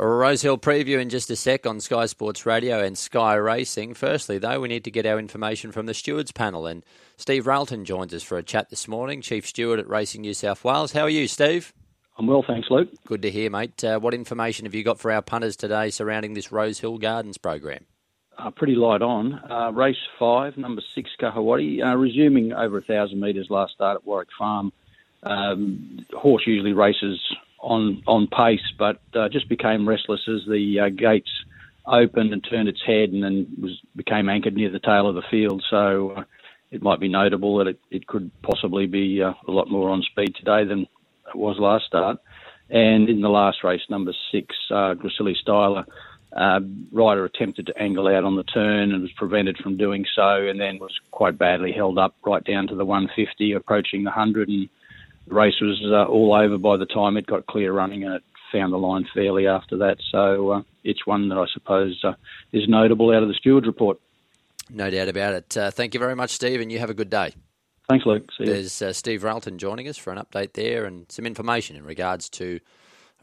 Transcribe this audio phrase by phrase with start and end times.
[0.00, 3.92] A Rosehill preview in just a sec on Sky Sports Radio and Sky Racing.
[3.92, 6.82] Firstly, though, we need to get our information from the stewards panel, and
[7.18, 10.64] Steve Railton joins us for a chat this morning, Chief Steward at Racing New South
[10.64, 10.92] Wales.
[10.92, 11.74] How are you, Steve?
[12.16, 12.88] I'm well, thanks, Luke.
[13.04, 13.84] Good to hear, mate.
[13.84, 17.84] Uh, what information have you got for our punters today surrounding this Rosehill Gardens program?
[18.38, 19.34] Uh, pretty light on.
[19.50, 24.06] Uh, race five, number six, Kahawati, uh, resuming over a thousand metres last start at
[24.06, 24.72] Warwick Farm.
[25.24, 27.20] Um, horse usually races
[27.60, 31.30] on on pace, but uh, just became restless as the uh, gates
[31.86, 35.22] opened and turned its head, and then was became anchored near the tail of the
[35.30, 35.62] field.
[35.70, 36.24] So uh,
[36.70, 40.02] it might be notable that it, it could possibly be uh, a lot more on
[40.02, 42.18] speed today than it was last start.
[42.70, 45.84] And in the last race, number six, uh, Styler,
[46.32, 46.60] uh,
[46.92, 50.60] rider attempted to angle out on the turn and was prevented from doing so, and
[50.60, 54.68] then was quite badly held up right down to the 150, approaching the 100, and
[55.30, 58.22] the race was uh, all over by the time it got clear running, and it
[58.52, 59.98] found the line fairly after that.
[60.10, 62.14] So uh, it's one that I suppose uh,
[62.52, 63.98] is notable out of the stewards report.
[64.68, 65.56] No doubt about it.
[65.56, 67.34] Uh, thank you very much, Steve, and you have a good day.
[67.88, 68.28] Thanks, Luke.
[68.36, 71.84] See There's uh, Steve Railton joining us for an update there and some information in
[71.84, 72.60] regards to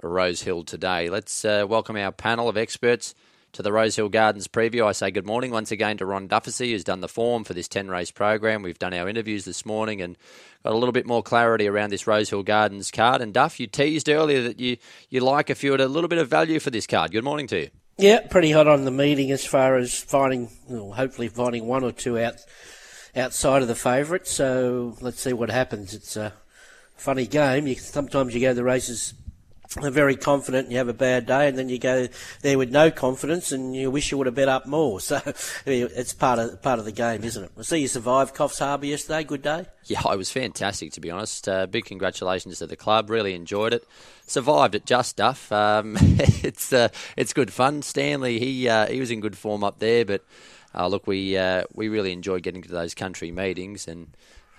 [0.02, 1.10] Rosehill today.
[1.10, 3.16] Let's uh, welcome our panel of experts
[3.58, 4.86] to the Rosehill Gardens preview.
[4.86, 7.68] I say good morning once again to Ron Dufficy, who's done the form for this
[7.68, 8.62] 10 race program.
[8.62, 10.16] We've done our interviews this morning and
[10.64, 13.20] got a little bit more clarity around this Rosehill Gardens card.
[13.20, 14.78] And Duff, you teased earlier that you,
[15.10, 17.12] you like if you had a little bit of value for this card.
[17.12, 17.70] Good morning to you.
[17.98, 21.92] Yeah, pretty hot on the meeting as far as finding, well, hopefully finding one or
[21.92, 22.36] two out
[23.16, 24.28] outside of the favourite.
[24.28, 25.96] So let's see what happens.
[25.96, 26.32] It's a
[26.96, 27.66] funny game.
[27.66, 29.16] You, sometimes you go to the races
[29.82, 32.08] are very confident and you have a bad day and then you go
[32.42, 35.00] there with no confidence and you wish you would have bet up more.
[35.08, 35.22] So
[35.66, 37.52] it's part of part of the game, isn't it?
[37.58, 39.23] I see you survived Coffs Harbour yesterday.
[39.23, 39.66] Good day.
[39.86, 41.48] Yeah, it was fantastic to be honest.
[41.48, 43.10] Uh, big congratulations to the club.
[43.10, 43.88] Really enjoyed it.
[44.26, 45.50] Survived it just stuff.
[45.52, 47.82] Um, it's uh, it's good fun.
[47.82, 50.26] Stanley he uh, he was in good form up there, but
[50.76, 54.10] uh, look, we uh, we really enjoyed getting to those country meetings and.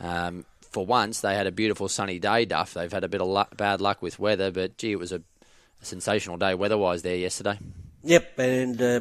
[0.01, 2.75] Um, for once, they had a beautiful sunny day, Duff.
[2.75, 5.23] They've had a bit of luck, bad luck with weather, but gee, it was a,
[5.81, 7.59] a sensational day weather-wise there yesterday.
[8.03, 9.01] Yep, and uh,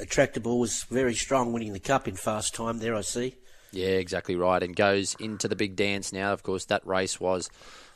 [0.00, 2.78] Attractable was very strong, winning the cup in fast time.
[2.78, 3.34] There, I see.
[3.72, 6.32] Yeah, exactly right, and goes into the big dance now.
[6.32, 7.50] Of course, that race was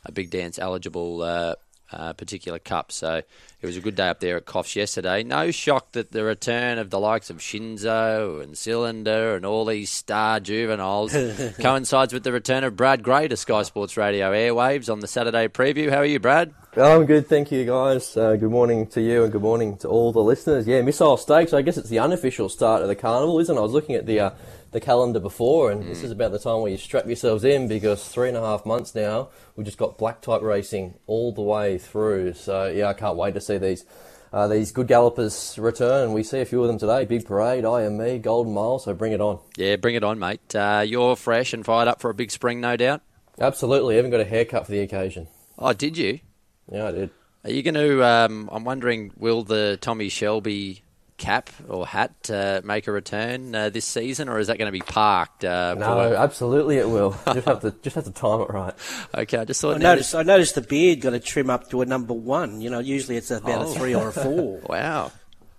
[0.05, 1.55] a big dance eligible uh,
[1.91, 2.91] uh, particular cup.
[2.91, 3.21] So
[3.61, 5.23] it was a good day up there at Coffs yesterday.
[5.23, 9.89] No shock that the return of the likes of Shinzo and Cylinder and all these
[9.89, 11.15] star juveniles
[11.59, 15.47] coincides with the return of Brad Gray to Sky Sports Radio airwaves on the Saturday
[15.47, 15.89] preview.
[15.89, 16.53] How are you, Brad?
[16.77, 18.15] I'm good, thank you, guys.
[18.15, 20.65] Uh, good morning to you and good morning to all the listeners.
[20.65, 23.59] Yeah, Missile Stakes, I guess it's the unofficial start of the carnival, isn't it?
[23.59, 24.19] I was looking at the.
[24.21, 24.29] Uh,
[24.71, 25.87] the calendar before, and mm.
[25.87, 28.65] this is about the time where you strap yourselves in because three and a half
[28.65, 32.33] months now, we've just got black type racing all the way through.
[32.33, 33.85] So yeah, I can't wait to see these
[34.33, 36.05] uh, these good gallopers return.
[36.05, 37.05] And we see a few of them today.
[37.05, 38.79] Big Parade, I Am Me, Golden Mile.
[38.79, 39.39] So bring it on.
[39.57, 40.55] Yeah, bring it on, mate.
[40.55, 43.01] Uh, you're fresh and fired up for a big spring, no doubt.
[43.39, 43.95] Absolutely.
[43.95, 45.27] I even got a haircut for the occasion.
[45.57, 46.19] Oh, did you?
[46.71, 47.09] Yeah, I did.
[47.43, 48.03] Are you going to?
[48.05, 50.83] Um, I'm wondering, will the Tommy Shelby
[51.21, 54.71] cap or hat uh, make a return uh, this season, or is that going to
[54.71, 55.45] be parked?
[55.45, 56.15] Uh, no, for...
[56.15, 57.11] absolutely it will.
[57.33, 58.73] just have to just have to time it right.
[59.15, 59.75] Okay, I just thought.
[59.75, 60.15] I noticed.
[60.15, 62.59] I noticed the beard got a trim up to a number one.
[62.59, 63.71] You know, usually it's about oh.
[63.71, 64.61] a three or a four.
[64.67, 65.11] wow.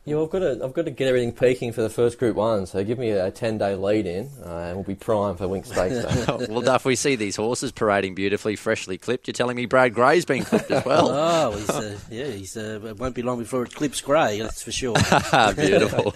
[0.05, 2.35] Yeah, well, I've got to I've got to get everything peaking for the first Group
[2.35, 2.67] One.
[2.67, 5.67] So give me a ten day lead in, uh, and we'll be prime for Winx
[5.67, 6.49] Stakes.
[6.49, 9.29] well, Duff, we see these horses parading beautifully, freshly clipped.
[9.29, 11.09] You're telling me Brad Gray's been clipped as well?
[11.13, 14.41] oh, he's, uh, yeah, he's uh, it won't be long before it clips Gray.
[14.41, 14.95] That's for sure.
[15.55, 16.13] Beautiful.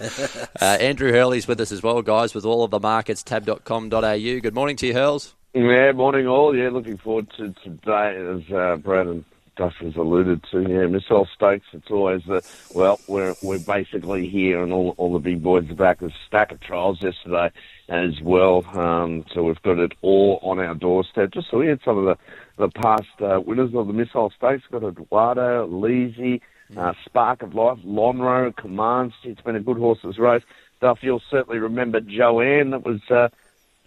[0.59, 4.17] Uh, Andrew Hurley's with us as well, guys, with all of the markets tab.com.au.
[4.17, 5.33] Good morning to you, Hurls.
[5.53, 6.53] Yeah, morning all.
[6.53, 9.23] Yeah, looking forward to today as uh, Brad and
[9.57, 10.61] Duff has alluded to.
[10.61, 11.65] Yeah, Missile Stakes.
[11.73, 12.99] It's always the well.
[13.07, 15.99] We're we're basically here, and all all the big boys are back.
[15.99, 17.51] There's a stack of trials yesterday
[17.89, 18.63] as well.
[18.77, 21.31] Um, so we've got it all on our doorstep.
[21.31, 22.17] Just so we had some of the
[22.57, 24.63] the past uh, winners of the Missile Stakes.
[24.71, 26.41] We've got Eduardo, Leasy,
[26.75, 29.15] uh, Spark of Life, Lonhro, Commands.
[29.23, 30.43] It's been a good horses race.
[30.81, 32.69] Duff, you'll certainly remember Joanne.
[32.69, 33.29] That was uh,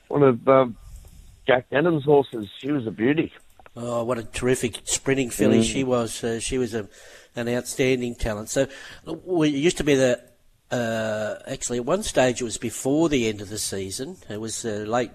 [0.09, 0.77] one of um,
[1.47, 2.49] Jack Denham's horses.
[2.59, 3.33] She was a beauty.
[3.77, 5.65] Oh, what a terrific sprinting filly mm.
[5.65, 6.25] she was!
[6.25, 6.89] Uh, she was a,
[7.37, 8.49] an outstanding talent.
[8.49, 8.67] So,
[9.05, 10.21] we used to be the.
[10.73, 14.17] Uh, actually, at one stage it was before the end of the season.
[14.29, 15.11] It was uh, late,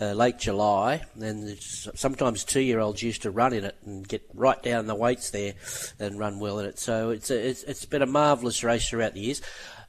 [0.00, 4.86] uh, late July, and sometimes two-year-olds used to run in it and get right down
[4.86, 5.54] the weights there
[6.00, 6.78] and run well in it.
[6.78, 9.42] So it's a, it's, it's been a marvellous race throughout the years.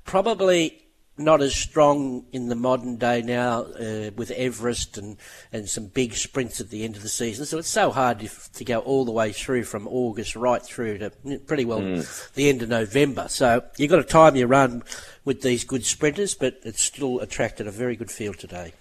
[0.05, 0.83] Probably
[1.19, 5.18] not as strong in the modern day now uh, with Everest and,
[5.51, 7.45] and some big sprints at the end of the season.
[7.45, 11.00] So it's so hard to, to go all the way through from August right through
[11.00, 11.10] to
[11.45, 12.33] pretty well mm.
[12.33, 13.27] the end of November.
[13.27, 14.83] So you've got to time your run
[15.25, 18.74] with these good sprinters, but it's still attracted a very good field today.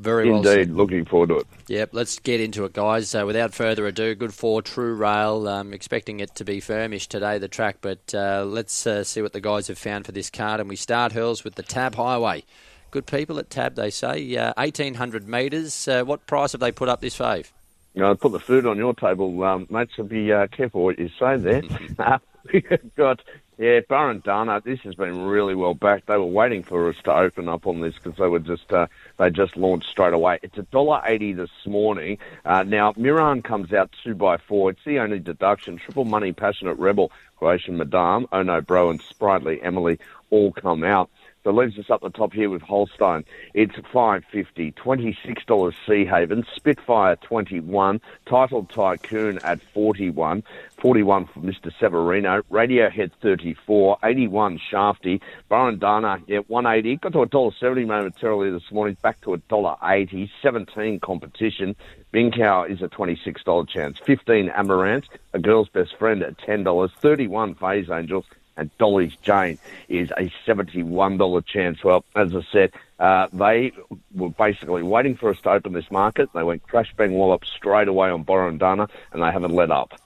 [0.00, 0.38] Very well.
[0.38, 1.46] Indeed, looking forward to it.
[1.68, 3.10] Yep, let's get into it, guys.
[3.10, 5.46] So, without further ado, good for True Rail.
[5.46, 9.34] Um, expecting it to be firmish today, the track, but uh, let's uh, see what
[9.34, 10.58] the guys have found for this card.
[10.58, 12.44] And we start hurls with the Tab Highway.
[12.90, 14.34] Good people at Tab, they say.
[14.36, 15.86] 1,800 uh, metres.
[15.86, 17.50] Uh, what price have they put up this fave?
[17.92, 20.98] You know, put the food on your table, um, mate, so be uh, careful what
[20.98, 21.62] you say there.
[22.52, 23.20] We've got
[23.60, 26.06] yeah, Burundana, this has been really well backed.
[26.06, 28.86] They were waiting for us to open up on this because they were just uh,
[29.18, 30.38] they just launched straight away.
[30.42, 32.16] It's a dollar eighty this morning.
[32.46, 34.70] Uh, now Miran comes out two by four.
[34.70, 35.76] It's the only deduction.
[35.76, 39.98] Triple Money, Passionate Rebel, Croatian Madame, Oh No Bro, and Sprightly Emily
[40.30, 41.10] all come out.
[41.42, 43.24] So leaves us up the top here with Holstein.
[43.54, 50.10] It's five fifty, twenty six dollars Sea Haven, Spitfire twenty one, Titled Tycoon at forty
[50.10, 50.42] one,
[50.78, 51.72] forty one for Mr.
[51.80, 57.52] Severino, Radiohead thirty four, eighty one Shafty, Burundana yeah one eighty, got to a dollar
[57.58, 61.74] seventy momentarily this morning, back to a dollar eighty, seventeen competition.
[62.12, 64.00] Binkow is a $26 chance.
[64.00, 66.90] 15 Amaranth, a girl's best friend at $10.
[66.90, 68.24] 31 Phase Angels,
[68.56, 69.58] and Dolly's Jane
[69.88, 71.82] is a $71 chance.
[71.82, 73.72] Well, as I said, uh, they
[74.14, 76.28] were basically waiting for us to open this market.
[76.34, 79.98] They went crash bang wallop straight away on Burundana, and they haven't let up.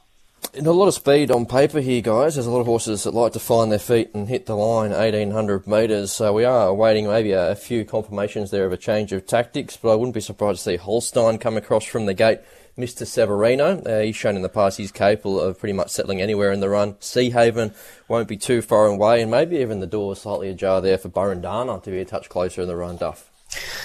[0.56, 2.36] A lot of speed on paper here, guys.
[2.36, 4.92] There's a lot of horses that like to find their feet and hit the line
[4.92, 6.12] 1800 metres.
[6.12, 9.76] So we are awaiting maybe a, a few confirmations there of a change of tactics,
[9.76, 12.38] but I wouldn't be surprised to see Holstein come across from the gate
[12.78, 13.04] Mr.
[13.04, 13.82] Severino.
[13.82, 16.68] Uh, he's shown in the past he's capable of pretty much settling anywhere in the
[16.68, 16.94] run.
[17.00, 17.74] Sea Haven
[18.06, 21.82] won't be too far away, and maybe even the door slightly ajar there for Burundana
[21.82, 23.33] to be a touch closer in the run, Duff.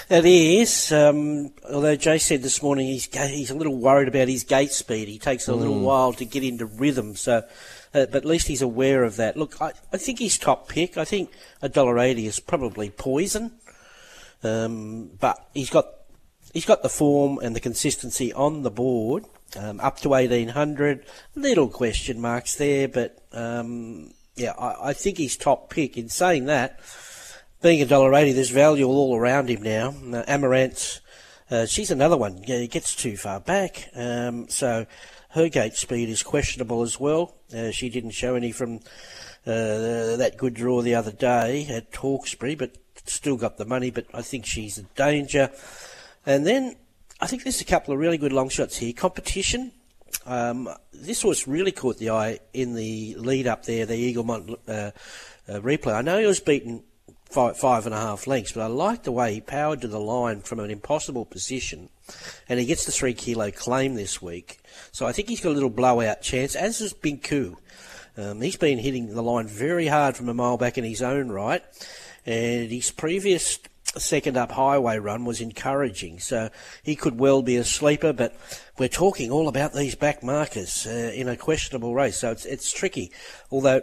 [0.08, 0.92] It is.
[0.92, 5.08] Um, although Jay said this morning he's he's a little worried about his gate speed.
[5.08, 5.82] He takes a little mm.
[5.82, 7.14] while to get into rhythm.
[7.16, 7.38] So,
[7.94, 9.36] uh, but at least he's aware of that.
[9.36, 10.96] Look, I, I think he's top pick.
[10.96, 11.30] I think
[11.62, 13.52] a dollar eighty is probably poison.
[14.42, 15.86] Um, but he's got
[16.52, 19.24] he's got the form and the consistency on the board.
[19.56, 25.36] Um, up to 1800, little question marks there, but um, yeah, I, I, think he's
[25.36, 25.96] top pick.
[25.96, 26.78] In saying that,
[27.62, 29.94] being a dollar eighty, there's value all around him now.
[30.12, 31.00] Uh, Amaranth,
[31.50, 32.42] uh, she's another one.
[32.46, 34.86] Yeah, gets too far back, um, so
[35.30, 37.36] her gate speed is questionable as well.
[37.54, 38.76] Uh, she didn't show any from
[39.46, 42.76] uh, that good draw the other day at Hawkesbury, but
[43.06, 43.90] still got the money.
[43.90, 45.50] But I think she's a danger.
[46.26, 46.76] And then
[47.20, 48.92] I think there's a couple of really good long shots here.
[48.92, 49.72] Competition.
[50.26, 54.72] Um, this was really caught the eye in the lead up there, the Eaglemont uh,
[54.72, 55.94] uh, replay.
[55.94, 56.82] I know he was beaten
[57.30, 60.00] five, five and a half lengths, but I like the way he powered to the
[60.00, 61.88] line from an impossible position,
[62.48, 64.58] and he gets the three kilo claim this week.
[64.92, 67.56] So I think he's got a little blowout chance, as is Binku.
[68.16, 71.30] Um, he's been hitting the line very hard from a mile back in his own
[71.30, 71.62] right,
[72.26, 73.58] and his previous
[73.96, 76.18] second up highway run was encouraging.
[76.20, 76.50] So
[76.82, 78.36] he could well be a sleeper, but
[78.78, 82.18] we're talking all about these back markers uh, in a questionable race.
[82.18, 83.10] So it's, it's tricky.
[83.50, 83.82] Although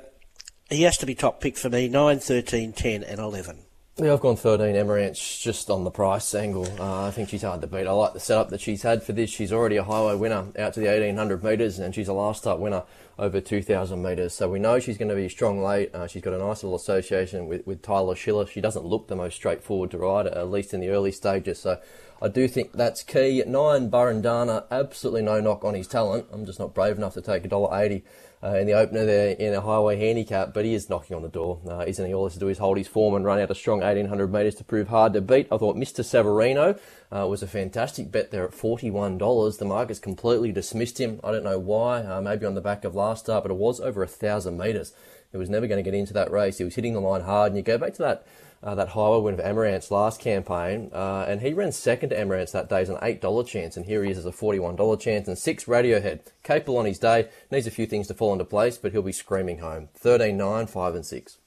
[0.70, 3.60] he has to be top pick for me 9, 13, 10, and 11.
[4.00, 6.68] Yeah, I've gone 13 Amaranth just on the price angle.
[6.80, 7.88] Uh, I think she's hard to beat.
[7.88, 9.32] I like the setup that she's had for this.
[9.32, 12.60] She's already a highway winner out to the 1800 metres, and she's a last start
[12.60, 12.84] winner
[13.18, 14.36] over 2,000 metres.
[14.36, 15.96] So we know she's going to be strong late.
[15.96, 18.46] Uh, she's got a nice little association with, with Tyler Schiller.
[18.46, 21.60] She doesn't look the most straightforward to ride, at least in the early stages.
[21.60, 21.82] So
[22.22, 23.44] I do think that's key.
[23.48, 26.28] Nine Burundana, absolutely no knock on his talent.
[26.32, 28.04] I'm just not brave enough to take a dollar eighty
[28.44, 31.30] uh, in the opener there in a highway handicap, but he is knocking on the
[31.30, 32.14] door, uh, isn't he?
[32.14, 34.32] All he has to do is hold his form and run out a strong 1800
[34.32, 35.48] metres to prove hard to beat.
[35.52, 36.06] I thought Mr.
[36.06, 36.78] Severino
[37.12, 39.58] uh, was a fantastic bet there at $41.
[39.58, 41.20] The market's completely dismissed him.
[41.24, 43.80] I don't know why, uh, maybe on the back of last start, but it was
[43.80, 44.94] over a thousand metres.
[45.32, 46.58] He was never going to get into that race.
[46.58, 48.26] He was hitting the line hard, and you go back to that
[48.68, 52.52] uh, that highway win of Amaranth's last campaign, uh, and he ran second to Amaranth's
[52.52, 55.38] that day as an $8 chance, and here he is as a $41 chance, and
[55.38, 56.20] six Radiohead.
[56.44, 59.14] Capable on his day, needs a few things to fall into place, but he'll be
[59.14, 59.88] screaming home.
[59.96, 61.38] 13 9, 5 and 6.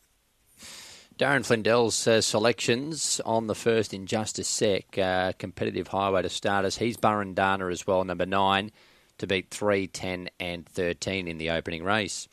[1.19, 4.97] Darren Flindell's uh, selections on the first in just a sec.
[4.97, 6.79] Uh, competitive highway to starters.
[6.79, 8.73] He's Burundana as well, number 9,
[9.19, 12.29] to beat 3, 10, and 13 in the opening race.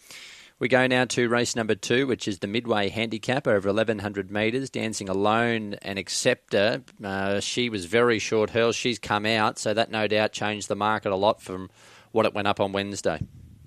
[0.60, 4.72] We go now to race number two, which is the Midway Handicap over 1100 metres.
[4.72, 6.82] Dancing Alone and Acceptor.
[7.04, 8.72] Uh, she was very short hurl.
[8.72, 11.70] She's come out, so that no doubt changed the market a lot from
[12.12, 13.20] what it went up on Wednesday.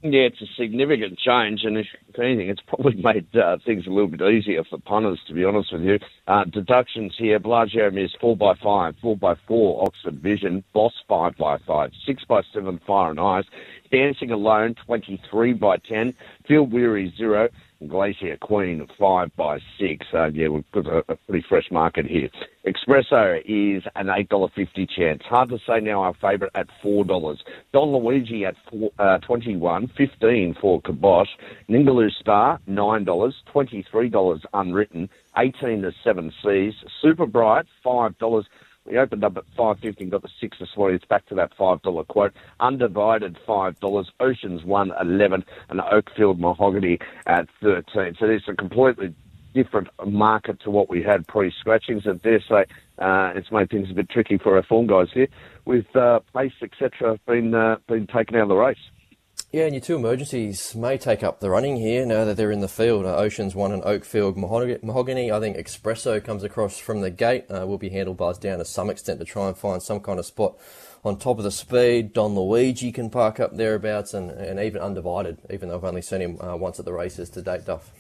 [0.03, 1.87] Yeah, it's a significant change, and if,
[2.19, 5.73] anything, it's probably made uh, things a little bit easier for punters, to be honest
[5.73, 5.99] with you.
[6.27, 11.37] Uh, deductions here: Bellagio is four by five, four by four, Oxford Vision, Boss five
[11.37, 13.45] by five, six by seven, Fire and Ice,
[13.91, 16.15] Dancing Alone 23 by 10,
[16.47, 17.49] Feel Weary 0,
[17.89, 20.07] Glacier Queen 5 by 6.
[20.13, 22.29] So, yeah, we've got a, a pretty fresh market here.
[22.67, 25.23] Espresso is an $8.50 chance.
[25.25, 27.37] Hard to say now our favourite at $4.
[27.73, 31.29] Don Luigi at four, uh, 21 15 for Kibosh.
[31.69, 33.33] Ningaloo Star, $9.
[33.55, 35.09] $23 unwritten.
[35.39, 36.75] 18 to 7 Seas.
[37.01, 38.45] Super Bright, $5.
[38.91, 40.97] He opened up at five fifty and got the six this morning.
[40.97, 42.33] It's back to that five dollar quote.
[42.59, 44.11] Undivided five dollars.
[44.19, 48.17] Oceans one eleven and Oakfield Mahogany at thirteen.
[48.19, 49.15] So there's a completely
[49.55, 52.07] different market to what we had pre-scratchings.
[52.07, 52.65] And this, so,
[52.99, 55.29] uh, it's made things a bit tricky for our form guys here,
[55.65, 57.19] with uh, pace etc.
[57.27, 58.79] been uh, been taken out of the race.
[59.53, 62.61] Yeah, and your two emergencies may take up the running here now that they're in
[62.61, 63.05] the field.
[63.05, 65.33] Uh, Oceans 1 and Oakfield Mahogany.
[65.33, 67.47] I think Espresso comes across from the gate.
[67.51, 69.99] Uh, will be handled by us down to some extent to try and find some
[69.99, 70.57] kind of spot
[71.05, 72.13] on top of the speed.
[72.13, 76.21] Don Luigi can park up thereabouts and, and even undivided, even though I've only seen
[76.21, 77.91] him uh, once at the races to date, Duff.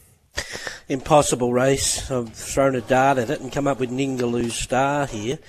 [0.88, 2.12] Impossible race.
[2.12, 5.40] I've thrown a dart at it and come up with Ningaloo Star here.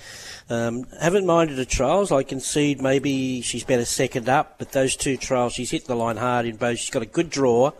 [0.50, 2.12] Um, haven't minded the trials.
[2.12, 6.16] I concede maybe she's better second up, but those two trials, she's hit the line
[6.16, 6.78] hard in both.
[6.78, 7.72] She's got a good draw,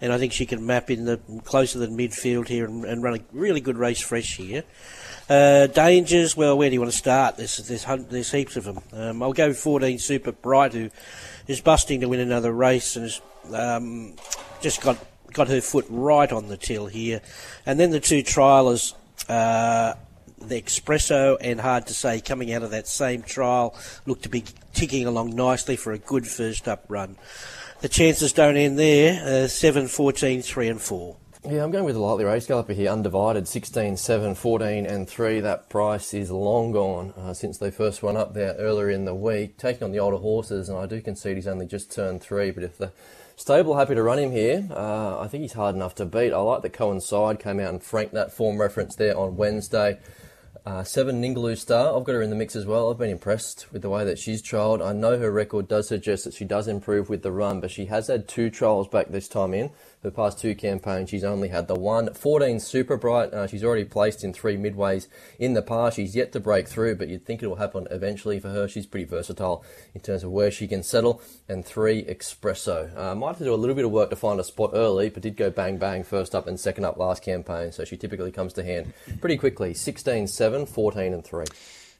[0.00, 3.14] and I think she can map in the closer than midfield here and, and run
[3.14, 4.64] a really good race fresh here.
[5.28, 7.36] Uh, dangers, well, where do you want to start?
[7.36, 8.80] There's, there's, there's heaps of them.
[8.92, 10.90] Um, I'll go 14 Super Bright, who
[11.48, 13.20] is busting to win another race and has
[13.52, 14.14] um,
[14.60, 14.98] just got
[15.32, 17.20] got her foot right on the till here.
[17.66, 18.94] And then the two trialers,
[19.28, 19.94] uh,
[20.48, 23.76] the Espresso and Hard to Say coming out of that same trial
[24.06, 27.16] look to be ticking along nicely for a good first up run.
[27.80, 29.44] The chances don't end there.
[29.44, 31.16] Uh, 7, 14, 3 and 4.
[31.48, 35.38] Yeah, I'm going with the lightly race galloper here, undivided 16, 7, 14 and 3.
[35.40, 39.14] That price is long gone uh, since they first went up there earlier in the
[39.14, 42.50] week, taking on the older horses, and I do concede he's only just turned 3,
[42.50, 42.90] but if the
[43.36, 46.32] stable happy to run him here, uh, I think he's hard enough to beat.
[46.32, 50.00] I like that Coincide came out and franked that form reference there on Wednesday.
[50.66, 52.90] Uh, seven Ningaloo Star, I've got her in the mix as well.
[52.90, 54.84] I've been impressed with the way that she's trialled.
[54.84, 57.84] I know her record does suggest that she does improve with the run, but she
[57.84, 59.70] has had two trials back this time in
[60.02, 62.12] the past two campaigns, she's only had the one.
[62.14, 65.96] 14 Super Bright, uh, she's already placed in three midways in the past.
[65.96, 68.68] She's yet to break through, but you'd think it will happen eventually for her.
[68.68, 71.20] She's pretty versatile in terms of where she can settle.
[71.48, 72.96] And three Espresso.
[72.96, 75.08] Uh, might have to do a little bit of work to find a spot early,
[75.08, 78.32] but did go bang bang first up and second up last campaign, so she typically
[78.32, 79.74] comes to hand pretty quickly.
[79.74, 81.44] 16 7, 14 and 3.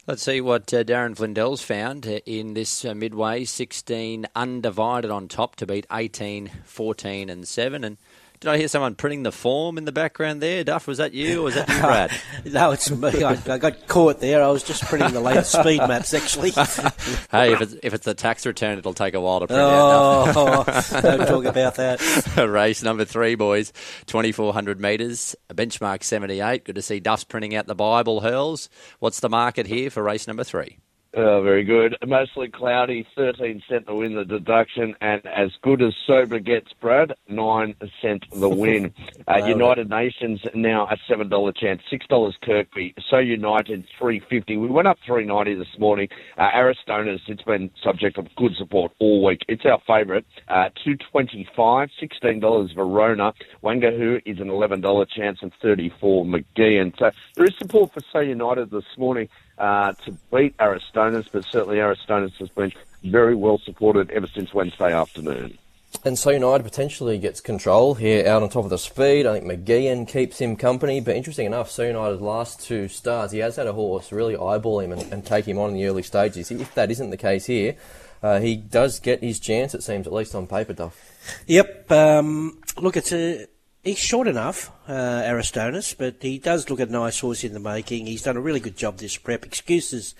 [0.09, 3.43] Let's see what uh, Darren Flindell's found uh, in this uh, midway.
[3.45, 7.83] 16 undivided on top to beat 18, 14 and 7.
[7.83, 7.97] And
[8.41, 10.63] did I hear someone printing the form in the background there?
[10.65, 12.11] Duff, was that you or was that you, Brad?
[12.45, 13.23] no, it's me.
[13.23, 14.43] I, I, got caught there.
[14.43, 16.51] I was just printing the latest speed maps, actually.
[17.31, 20.27] hey, if it's, if it's a tax return, it'll take a while to print oh,
[20.27, 20.37] out.
[20.37, 22.01] Oh, don't talk about that.
[22.37, 23.73] Race number three, boys.
[24.07, 26.65] 2,400 metres, benchmark 78.
[26.65, 28.69] Good to see Duff's printing out the Bible hurls.
[28.99, 30.79] What's the market here for race number three?
[31.19, 31.97] Oh, very good.
[32.07, 37.15] Mostly cloudy, 13 cent to win the deduction, and as good as sober gets, Brad,
[37.27, 38.93] 9 cent the win.
[39.27, 44.99] uh, United Nations now a $7 chance, $6 Kirkby, So United 350 We went up
[45.07, 46.09] 390 this morning.
[46.37, 49.41] Uh, Aristonas, it's been subject of good support all week.
[49.49, 53.33] It's our favourite, uh, 225 $16 Verona.
[53.65, 56.79] Wangahu is an $11 chance and 34 McGee.
[56.79, 61.45] And So there is support for So United this morning uh, to beat Aristonas, but
[61.45, 62.73] certainly Aristonas has been
[63.05, 65.59] very well supported ever since Wednesday afternoon.
[66.05, 69.27] And so United potentially gets control here out on top of the speed.
[69.27, 71.01] I think McGeehan keeps him company.
[71.01, 74.81] But interesting enough, so United's last two starts, he has had a horse really eyeball
[74.81, 76.51] him and, and take him on in the early stages.
[76.51, 77.77] If that isn't the case here,
[78.23, 81.43] uh, he does get his chance, it seems, at least on paper, Duff.
[81.47, 81.91] Yep.
[81.91, 83.47] Um, look, it's a
[83.87, 88.07] he's short enough, uh, Aristonas, but he does look a nice horse in the making.
[88.07, 89.47] He's done a really good job this prep.
[89.47, 90.15] Excuses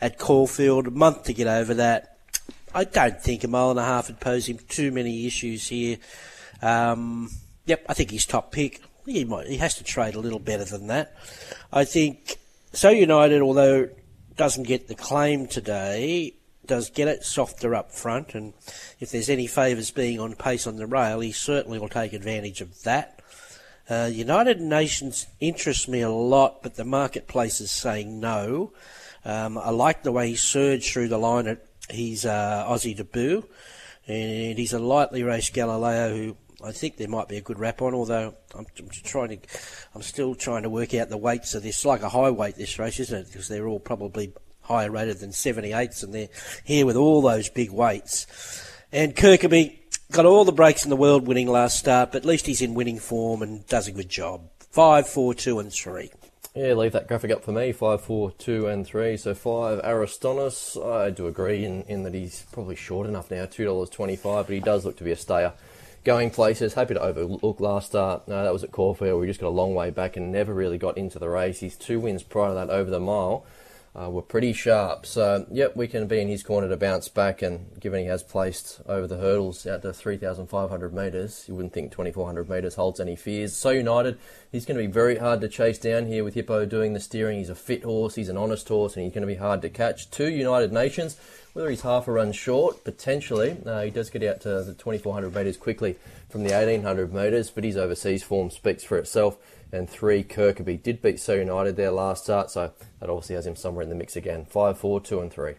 [0.00, 2.18] at Caulfield, a month to get over that.
[2.74, 5.98] I don't think a mile and a half would pose him too many issues here.
[6.62, 7.30] Um,
[7.66, 8.80] yep, I think he's top pick.
[9.04, 11.16] He might, he has to trade a little better than that.
[11.72, 12.38] I think
[12.72, 13.88] So United, although
[14.36, 16.34] doesn't get the claim today,
[16.70, 18.54] does get it softer up front, and
[19.00, 22.60] if there's any favours being on pace on the rail, he certainly will take advantage
[22.60, 23.20] of that.
[23.90, 28.72] Uh, United Nations interests me a lot, but the marketplace is saying no.
[29.24, 33.44] Um, I like the way he surged through the line at his uh, Aussie debut.
[34.06, 37.82] and he's a lightly raced Galileo who I think there might be a good wrap
[37.82, 37.94] on.
[37.94, 38.66] Although I'm,
[39.02, 39.48] trying to,
[39.92, 41.78] I'm still trying to work out the weights of this.
[41.78, 43.26] It's like a high weight this race, isn't it?
[43.26, 44.32] Because they're all probably
[44.70, 46.28] higher rated than 78s, and they're
[46.64, 48.26] here with all those big weights.
[48.92, 49.78] And Kirkaby
[50.12, 52.74] got all the breaks in the world winning last start, but at least he's in
[52.74, 54.42] winning form and does a good job.
[54.70, 56.10] Five, four, two, and three.
[56.54, 57.72] Yeah, leave that graphic up for me.
[57.72, 59.16] Five, four, two, and three.
[59.16, 60.76] So five, Aristonis.
[60.84, 64.54] I do agree in, in that he's probably short enough now, two dollars twenty-five, but
[64.54, 65.52] he does look to be a stayer.
[66.02, 68.26] Going places, happy to overlook last start.
[68.26, 69.20] No, that was at Caulfield.
[69.20, 71.60] We just got a long way back and never really got into the race.
[71.60, 73.44] He's two wins prior to that over the mile
[73.98, 75.04] uh, were pretty sharp.
[75.04, 77.42] So, yep, we can be in his corner to bounce back.
[77.42, 81.90] And given he has placed over the hurdles out to 3,500 metres, you wouldn't think
[81.90, 83.54] 2,400 metres holds any fears.
[83.54, 84.18] So United,
[84.52, 87.38] he's going to be very hard to chase down here with Hippo doing the steering.
[87.38, 89.68] He's a fit horse, he's an honest horse, and he's going to be hard to
[89.68, 90.08] catch.
[90.10, 91.16] Two United Nations,
[91.52, 95.34] whether he's half a run short, potentially, uh, he does get out to the 2,400
[95.34, 95.96] metres quickly
[96.28, 99.36] from the 1,800 metres, but his overseas form speaks for itself
[99.72, 103.56] and three Kirkaby did beat So United their last start, so that obviously has him
[103.56, 104.44] somewhere in the mix again.
[104.44, 105.54] Five, four, two, and three.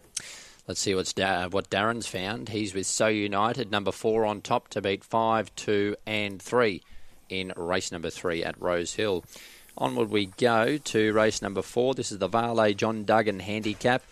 [0.68, 2.50] Let's see what's da- what Darren's found.
[2.50, 6.82] He's with So United, number four on top to beat five, two, and three
[7.28, 9.24] in race number three at Rosehill.
[9.76, 11.94] Onward we go to race number four.
[11.94, 14.02] This is the Vale John Duggan handicap,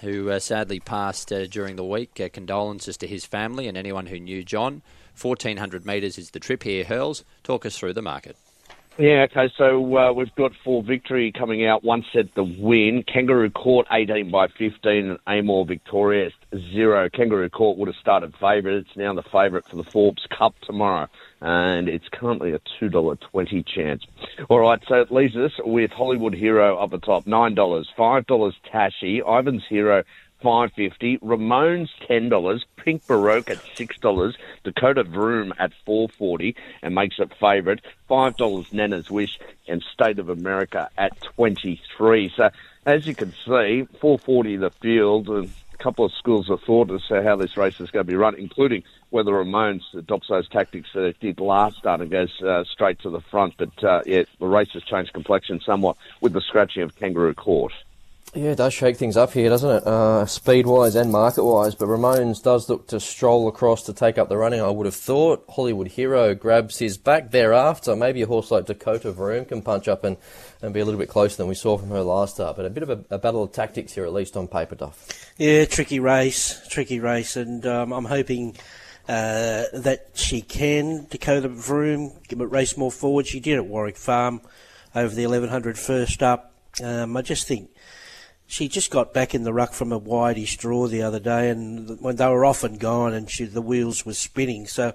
[0.00, 2.18] who uh, sadly passed uh, during the week.
[2.18, 4.82] Uh, condolences to his family and anyone who knew John.
[5.20, 7.24] 1400 metres is the trip here, Hurls.
[7.44, 8.36] Talk us through the market.
[8.98, 13.02] Yeah, okay, so uh, we've got four victory coming out, one set the win.
[13.10, 17.08] Kangaroo Court 18 by 15 and Amor Victorious 0.
[17.08, 18.76] Kangaroo Court would have started favourite.
[18.76, 21.08] It's now the favourite for the Forbes Cup tomorrow,
[21.40, 24.02] and it's currently a $2.20 chance.
[24.50, 27.86] All right, so it leaves us with Hollywood Hero up the top, $9.
[27.98, 30.04] $5 Tashi, Ivan's Hero
[30.42, 31.18] five fifty.
[31.18, 32.64] Ramones ten dollars.
[32.76, 34.36] Pink Baroque at six dollars.
[34.64, 37.80] Dakota Vroom at four forty and makes it favourite.
[38.08, 42.32] Five dollars Nana's Wish and State of America at twenty three.
[42.36, 42.50] So
[42.84, 46.90] as you can see, four forty the field and a couple of schools of thought
[46.90, 50.48] as to how this race is going to be run, including whether Ramones adopts those
[50.48, 53.54] tactics that it did last start and goes uh, straight to the front.
[53.56, 57.72] But uh, yeah, the race has changed complexion somewhat with the scratching of Kangaroo Court.
[58.34, 59.86] Yeah, it does shake things up here, doesn't it?
[59.86, 61.74] Uh, speed wise and market wise.
[61.74, 64.94] But Ramones does look to stroll across to take up the running, I would have
[64.94, 65.44] thought.
[65.50, 67.94] Hollywood Hero grabs his back thereafter.
[67.94, 70.16] Maybe a horse like Dakota Vroom can punch up and,
[70.62, 72.56] and be a little bit closer than we saw from her last start.
[72.56, 75.34] But a bit of a, a battle of tactics here, at least on paper, Duff.
[75.36, 77.36] Yeah, tricky race, tricky race.
[77.36, 78.56] And um, I'm hoping.
[79.08, 83.26] Uh, that she can, Dakota Vroom, race more forward.
[83.26, 84.40] She did at Warwick Farm
[84.94, 86.54] over the 1100 first up.
[86.80, 87.71] Um, I just think
[88.52, 91.98] she just got back in the ruck from a wideish draw the other day, and
[92.02, 94.66] when they were off and gone, and she, the wheels were spinning.
[94.66, 94.92] So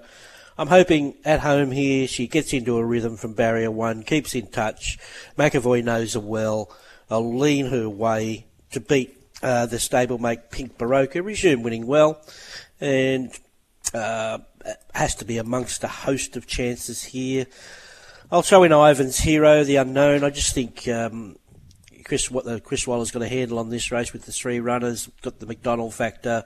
[0.56, 4.46] I'm hoping at home here she gets into a rhythm from barrier one, keeps in
[4.46, 4.96] touch.
[5.36, 6.70] McEvoy knows her well.
[7.10, 12.20] I'll lean her way to beat uh, the stablemate Pink Baroque, resume winning well,
[12.80, 13.36] and
[13.92, 14.38] uh,
[14.94, 17.46] has to be amongst a host of chances here.
[18.30, 20.22] I'll throw in Ivan's hero, the unknown.
[20.22, 21.38] I just think um,
[22.08, 24.58] Chris what uh, the Chris Waller's got a handle on this race with the three
[24.58, 26.44] runners, got the McDonald factor,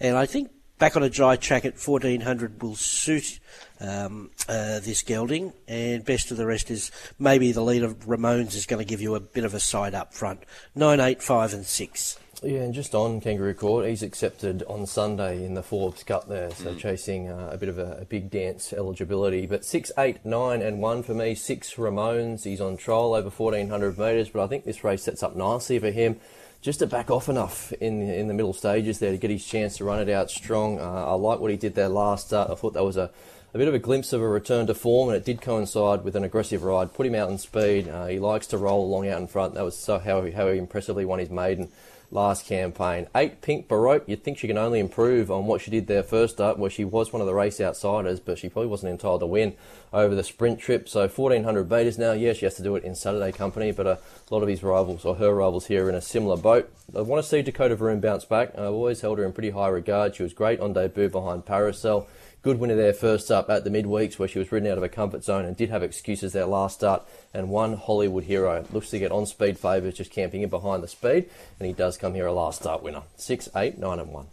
[0.00, 0.50] and I think
[0.84, 3.40] back on a dry track at 1400 will suit
[3.80, 5.50] um, uh, this gelding.
[5.66, 9.00] And best of the rest is maybe the lead of Ramones is going to give
[9.00, 10.42] you a bit of a side up front.
[10.74, 12.18] Nine, eight, five, and six.
[12.42, 16.50] Yeah, and just on Kangaroo Court, he's accepted on Sunday in the Forbes Cup there,
[16.50, 16.78] so mm.
[16.78, 19.46] chasing uh, a bit of a, a, big dance eligibility.
[19.46, 21.34] But six, eight, nine, and one for me.
[21.34, 22.44] Six Ramones.
[22.44, 25.90] He's on trial over 1400 metres, but I think this race sets up nicely for
[25.90, 26.20] him.
[26.64, 29.76] Just to back off enough in in the middle stages there to get his chance
[29.76, 30.80] to run it out strong.
[30.80, 32.50] Uh, I like what he did there last start.
[32.50, 33.10] I thought that was a
[33.52, 36.16] a bit of a glimpse of a return to form, and it did coincide with
[36.16, 36.94] an aggressive ride.
[36.94, 37.86] Put him out in speed.
[37.86, 39.52] Uh, he likes to roll along out in front.
[39.52, 41.70] That was so how, how he impressively won his maiden
[42.14, 43.06] last campaign.
[43.14, 46.40] Eight Pink Baroque, you'd think she can only improve on what she did there first
[46.40, 49.26] up, where she was one of the race outsiders, but she probably wasn't entitled to
[49.26, 49.54] win
[49.92, 50.88] over the sprint trip.
[50.88, 53.98] So 1400 metres now, yeah, she has to do it in Saturday company, but a
[54.30, 56.72] lot of his rivals, or her rivals here, are in a similar boat.
[56.96, 58.56] I want to see Dakota Vroom bounce back.
[58.56, 60.14] I've always held her in pretty high regard.
[60.14, 62.06] She was great on debut behind Paracel.
[62.44, 64.88] Good winner there first up at the midweeks where she was ridden out of her
[64.90, 67.02] comfort zone and did have excuses there last start.
[67.32, 70.88] And one Hollywood hero looks to get on speed favours, just camping in behind the
[70.88, 73.04] speed, and he does come here a last start winner.
[73.16, 74.26] Six, eight, nine, and one.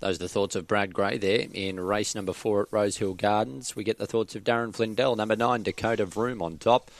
[0.00, 3.76] Those are the thoughts of Brad Gray there in race number four at Rosehill Gardens.
[3.76, 6.90] We get the thoughts of Darren Flindell, number nine, Dakota Vroom on top.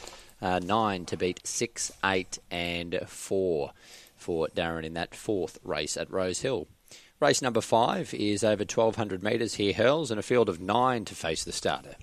[0.41, 3.73] Uh, nine to beat six, eight, and four
[4.17, 6.69] for Darren in that fourth race at Rosehill.
[7.21, 11.17] Race number five is over 1,200 metres here, Hurls, and a field of nine to
[11.17, 11.97] face the starter.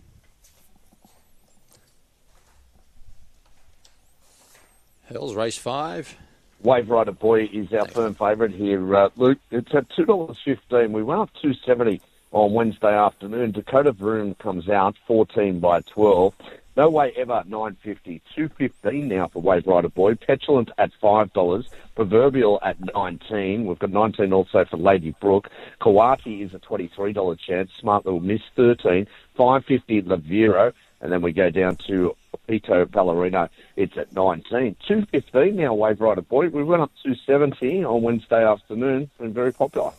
[5.06, 6.18] Hurls, race five.
[6.62, 9.38] Wave Rider Boy is our firm favourite here, uh, Luke.
[9.52, 10.92] It's at two dollars fifteen.
[10.92, 12.02] We went up two seventy
[12.32, 13.52] on Wednesday afternoon.
[13.52, 16.34] Dakota Vroom comes out fourteen by twelve.
[16.78, 18.22] No way ever nine fifty.
[18.36, 20.16] Two fifteen now for Wave Rider Boy.
[20.16, 21.70] Petulant at five dollars.
[21.96, 23.66] Proverbial at nineteen.
[23.66, 25.50] We've got nineteen also for Lady Brook.
[25.80, 27.72] Kawati is a twenty three dollar chance.
[27.80, 29.08] Smart Little Miss thirteen.
[29.36, 30.74] Five fifty Lavero.
[31.00, 32.16] And then we go down to
[32.50, 33.50] Pito Ballerino.
[33.76, 34.76] It's at 19.
[34.88, 36.50] 215 now, Wave Rider Boy.
[36.50, 39.10] We went up 270 on Wednesday afternoon.
[39.20, 39.92] Been very popular.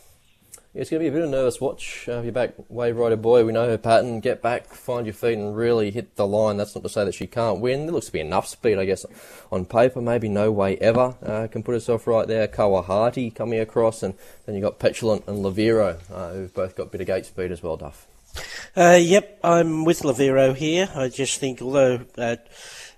[0.77, 2.07] It's going to be a bit of a nervous watch.
[2.07, 3.43] Uh, you're back, Wave Rider Boy.
[3.43, 4.19] We know her pattern.
[4.19, 6.57] Get back, find your feet, and really hit the line.
[6.57, 7.87] That's not to say that she can't win.
[7.87, 9.03] There looks to be enough speed, I guess,
[9.51, 10.01] on paper.
[10.01, 12.47] Maybe no way ever uh, can put herself right there.
[12.47, 14.13] Kawahati coming across, and
[14.45, 17.51] then you've got Petulant and Lavero, uh, who've both got a bit of gate speed
[17.51, 18.05] as well, Duff.
[18.75, 20.89] Uh, yep, I'm with Lavero here.
[20.93, 22.35] I just think, although uh,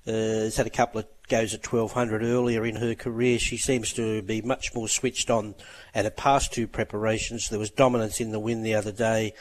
[0.06, 3.94] uh, has had a couple of goes at 1200 earlier in her career, she seems
[3.94, 5.56] to be much more switched on
[5.94, 7.50] at her past two preparations.
[7.50, 9.34] There was dominance in the win the other day,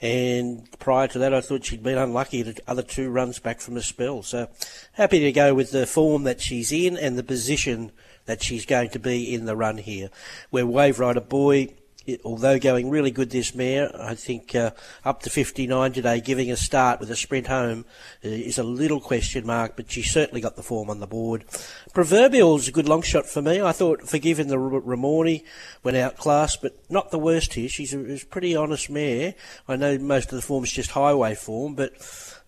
[0.00, 3.60] and prior to that, I thought she'd been unlucky at the other two runs back
[3.60, 4.22] from a spell.
[4.22, 4.48] So
[4.92, 7.90] happy to go with the form that she's in and the position
[8.26, 10.10] that she's going to be in the run here.
[10.50, 11.74] Where Wave Rider Boy
[12.08, 14.70] it, although going really good this mare, I think uh,
[15.04, 17.84] up to 59 today, giving a start with a sprint home
[18.24, 21.44] uh, is a little question mark, but she certainly got the form on the board.
[21.94, 23.60] Proverbial's a good long shot for me.
[23.60, 25.44] I thought forgiving the Ramornie
[25.82, 27.68] went out class, but not the worst here.
[27.68, 29.34] She's a, a pretty honest mare.
[29.68, 31.92] I know most of the form is just highway form, but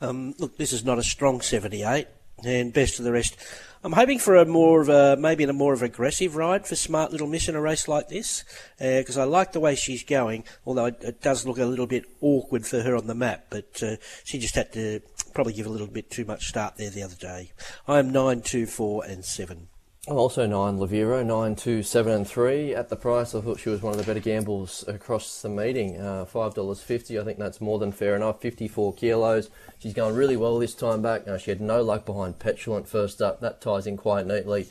[0.01, 2.07] um, look, this is not a strong 78,
[2.45, 3.37] and best of the rest.
[3.83, 7.13] I'm hoping for a more of a maybe a more of aggressive ride for Smart
[7.13, 8.45] Little Miss in a race like this
[8.79, 10.45] because uh, I like the way she's going.
[10.67, 13.83] Although it, it, does look a little bit awkward for her on the map, but
[13.83, 15.01] uh, she just had to
[15.33, 17.53] probably give a little bit too much start there the other day.
[17.89, 19.70] I'm nine, two, four, and seven.
[20.09, 23.35] Also nine Lavero, nine, two, seven, and three at the price.
[23.35, 26.01] I thought she was one of the better gambles across the meeting.
[26.01, 27.21] Uh, Five dollars fifty.
[27.21, 28.41] I think that's more than fair enough.
[28.41, 29.51] Fifty-four kilos.
[29.79, 31.29] She's going really well this time back.
[31.29, 33.41] Uh, she had no luck behind Petulant first up.
[33.41, 34.69] That ties in quite neatly.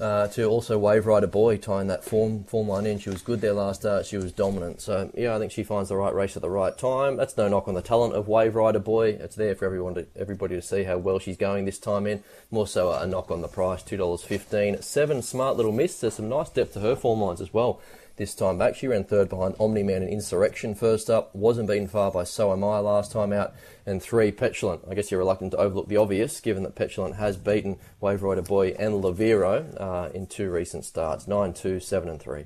[0.00, 2.98] Uh, to also Wave Rider Boy tying that form form line in.
[2.98, 4.06] She was good there last start.
[4.06, 4.80] She was dominant.
[4.80, 7.18] So yeah, I think she finds the right race at the right time.
[7.18, 9.10] That's no knock on the talent of Wave Rider Boy.
[9.10, 12.22] It's there for everyone to everybody to see how well she's going this time in.
[12.50, 14.80] More so a knock on the price, two dollars fifteen.
[14.80, 16.00] Seven smart little miss.
[16.00, 17.82] There's some nice depth to her form lines as well
[18.20, 18.76] this time back.
[18.76, 21.34] She ran third behind Omni Man and Insurrection first up.
[21.34, 23.54] Wasn't beaten far by So Am I last time out.
[23.86, 24.82] And three, Petulant.
[24.86, 28.42] I guess you're reluctant to overlook the obvious, given that Petulant has beaten Wave Rider
[28.42, 32.44] Boy and Lavero uh, in two recent starts 9 2, 7 and 3.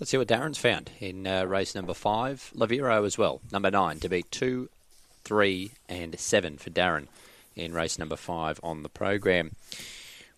[0.00, 2.50] Let's see what Darren's found in uh, race number five.
[2.56, 4.70] Lavero as well, number nine, to beat two,
[5.22, 7.06] three, and seven for Darren
[7.54, 9.52] in race number five on the program.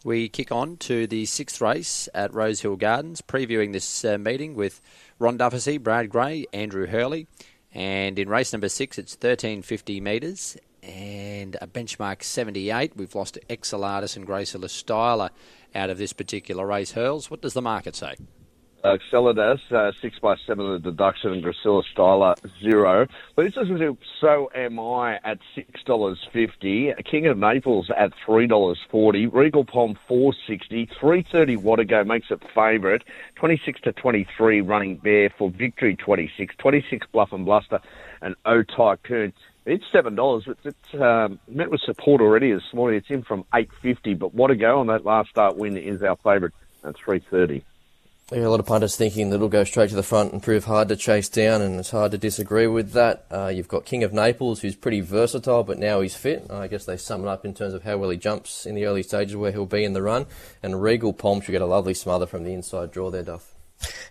[0.05, 4.81] We kick on to the sixth race at Rosehill Gardens, previewing this uh, meeting with
[5.21, 7.29] Ron Dufficy, Brad Gray, Andrew Hurley.
[7.73, 12.97] And in race number six, it's 1350 metres and a benchmark 78.
[12.97, 15.31] We've lost Exelardis and Gracila Styler
[15.73, 16.93] out of this particular race.
[16.93, 18.17] Hurls, what does the market say?
[18.85, 18.97] Uh,
[19.71, 23.07] uh, 6 by 7 the deduction, and Gracilla Styler, 0.
[23.37, 29.97] But this is So Am I at $6.50, King of Naples at $3.40, Regal Palm
[30.09, 33.03] 460 330 Watergo makes it favourite,
[33.37, 37.81] 26 to 23 running bear for victory 26, 26 Bluff and Bluster,
[38.21, 39.33] and O Tycoon.
[39.65, 40.45] It's seven dollars.
[40.49, 42.99] It's, it's um, met with support already this morning.
[42.99, 46.03] It's in from eight fifty, but what a go on that last start win is
[46.03, 47.63] our favourite at three thirty.
[48.31, 50.65] Yeah, a lot of punters thinking that it'll go straight to the front and prove
[50.65, 53.27] hard to chase down, and it's hard to disagree with that.
[53.31, 56.47] Uh, you've got King of Naples, who's pretty versatile, but now he's fit.
[56.51, 58.87] I guess they sum it up in terms of how well he jumps in the
[58.87, 60.27] early stages where he'll be in the run.
[60.63, 63.53] And Regal Palm should get a lovely smother from the inside draw there, Duff.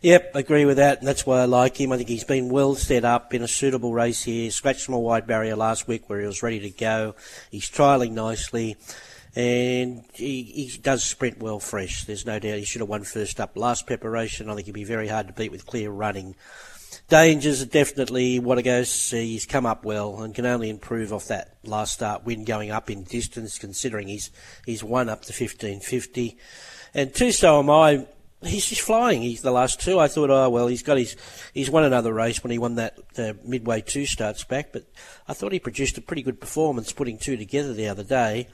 [0.02, 1.92] Yep, agree with that, and that's why I like him.
[1.92, 4.52] I think he's been well set up in a suitable race here.
[4.52, 7.16] Scratched from a wide barrier last week where he was ready to go.
[7.50, 8.78] He's trialling nicely
[9.36, 12.04] and he, he does sprint well fresh.
[12.04, 13.56] There's no doubt he should have won first up.
[13.56, 16.36] Last preparation, I think he'd be very hard to beat with clear running.
[17.08, 19.12] Dangers are definitely what it goes.
[19.12, 22.90] He's come up well and can only improve off that last start win going up
[22.90, 24.32] in distance, considering he's
[24.66, 26.38] he's won up to 1550.
[26.94, 28.08] And two so am I.
[28.44, 29.22] He's just flying.
[29.22, 30.00] He's the last two.
[30.00, 31.16] I thought, oh well, he's got his
[31.54, 34.74] he's won another race when he won that uh, midway two starts back.
[34.74, 34.86] But
[35.28, 38.48] I thought he produced a pretty good performance putting two together the other day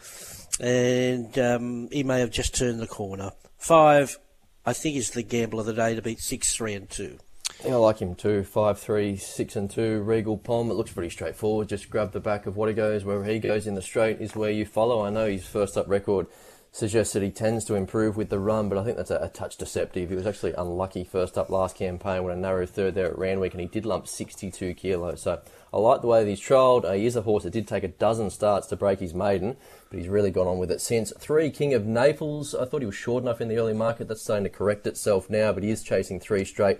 [0.59, 3.31] and um, he may have just turned the corner.
[3.57, 4.17] Five,
[4.65, 7.17] I think, is the gamble of the day to beat six, three, and two.
[7.65, 8.43] Yeah, I like him too.
[8.43, 10.01] Five, three, six, and two.
[10.01, 10.69] Regal Palm.
[10.69, 11.69] It looks pretty straightforward.
[11.69, 13.03] Just grab the back of what he goes.
[13.03, 15.03] Wherever he goes in the straight is where you follow.
[15.03, 16.27] I know his first up record
[16.71, 19.29] suggests that he tends to improve with the run, but I think that's a, a,
[19.29, 20.09] touch deceptive.
[20.09, 23.53] He was actually unlucky first up last campaign when a narrow third there at Randwick,
[23.53, 25.23] and he did lump 62 kilos.
[25.23, 25.41] So
[25.73, 26.85] I like the way that he's trialled.
[26.85, 29.57] Uh, he is a horse that did take a dozen starts to break his maiden,
[29.89, 31.11] but he's really gone on with it since.
[31.17, 32.55] Three, King of Naples.
[32.55, 34.07] I thought he was short enough in the early market.
[34.07, 36.79] That's starting to correct itself now, but he is chasing three straight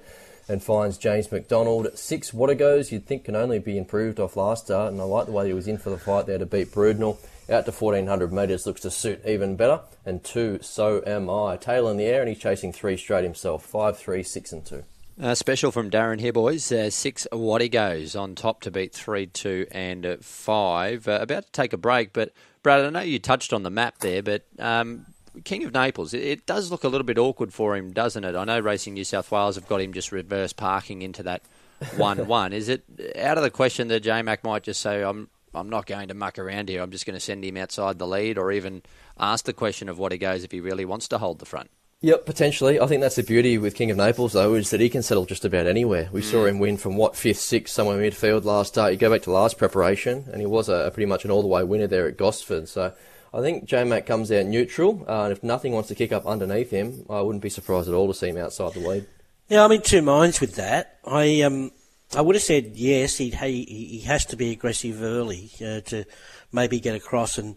[0.50, 1.89] and finds James McDonald.
[1.95, 5.26] Six, Water goes, you'd think can only be improved off last start, and I like
[5.26, 7.17] the way he was in for the fight there to beat Brudenell
[7.50, 9.82] out to 1400 metres looks to suit even better.
[10.06, 11.58] And two, so am I.
[11.58, 13.65] Tail in the air, and he's chasing three straight himself.
[13.65, 14.84] Five, three, six, and two.
[15.19, 16.71] Uh, special from Darren here, boys.
[16.71, 21.08] Uh, six, what he goes on top to beat three, two, and uh, five.
[21.08, 23.97] Uh, about to take a break, but Brad, I know you touched on the map
[23.97, 25.08] there, but um,
[25.43, 28.36] King of Naples, it, it, does look a little bit awkward for him, doesn't it?
[28.36, 31.41] I know Racing New South Wales have got him just reverse parking into that
[31.95, 32.53] one-one.
[32.53, 32.84] Is it
[33.17, 36.13] out of the question that J Mac might just say, "I'm I'm not going to
[36.13, 36.84] muck around here.
[36.84, 38.84] I'm just going to send him outside the lead, or even
[39.19, 41.71] ask the question of what he goes if he really wants to hold the front.
[42.01, 42.79] Yep, potentially.
[42.79, 45.25] I think that's the beauty with King of Naples, though, is that he can settle
[45.25, 46.10] just about anywhere.
[46.12, 46.25] We mm.
[46.25, 48.91] saw him win from what fifth, sixth, somewhere midfield last start.
[48.91, 51.63] You go back to last preparation, and he was a, a pretty much an all-the-way
[51.63, 52.69] winner there at Gosford.
[52.69, 52.93] So
[53.33, 56.27] I think J Mac comes out neutral, uh, and if nothing wants to kick up
[56.27, 59.07] underneath him, I wouldn't be surprised at all to see him outside the lead.
[59.49, 60.99] Yeah, I'm in two minds with that.
[61.03, 61.71] I um,
[62.15, 63.17] I would have said yes.
[63.17, 66.05] He he has to be aggressive early uh, to
[66.51, 67.55] maybe get across, and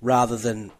[0.00, 0.70] rather than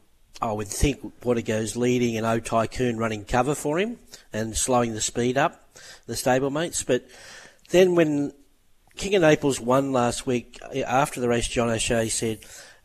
[0.42, 1.00] I would think
[1.44, 3.98] goes leading and O Tycoon running cover for him
[4.33, 6.85] and slowing the speed up, the stablemates.
[6.87, 7.07] But
[7.70, 8.33] then when
[8.96, 12.40] King of Naples won last week after the race, John O'Shea said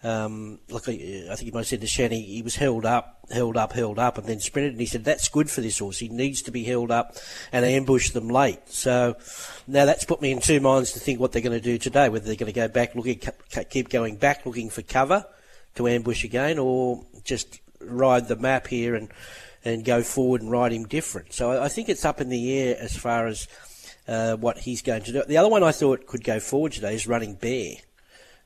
[0.06, 3.58] um, I, I, think you might have said to Shanny, he was held up, held
[3.58, 4.74] up, held up, and then sprinted.
[4.74, 5.98] And he said that's good for this horse.
[5.98, 7.16] He needs to be held up
[7.52, 8.60] and ambush them late.
[8.68, 9.16] So
[9.68, 12.10] now that's put me in two minds to think what they're going to do today.
[12.10, 13.20] Whether they're going to go back looking,
[13.72, 15.26] keep going back looking for cover
[15.74, 19.10] to ambush again, or just ride the map here and
[19.66, 21.34] and go forward and ride him different.
[21.34, 23.48] So I, think it's up in the air as far as
[24.08, 25.24] uh, what he's going to do.
[25.28, 27.74] The other one I thought could go forward today is Running Bear.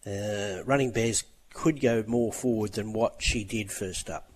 [0.07, 4.31] Uh, running Bear's could go more forward than what she did first up.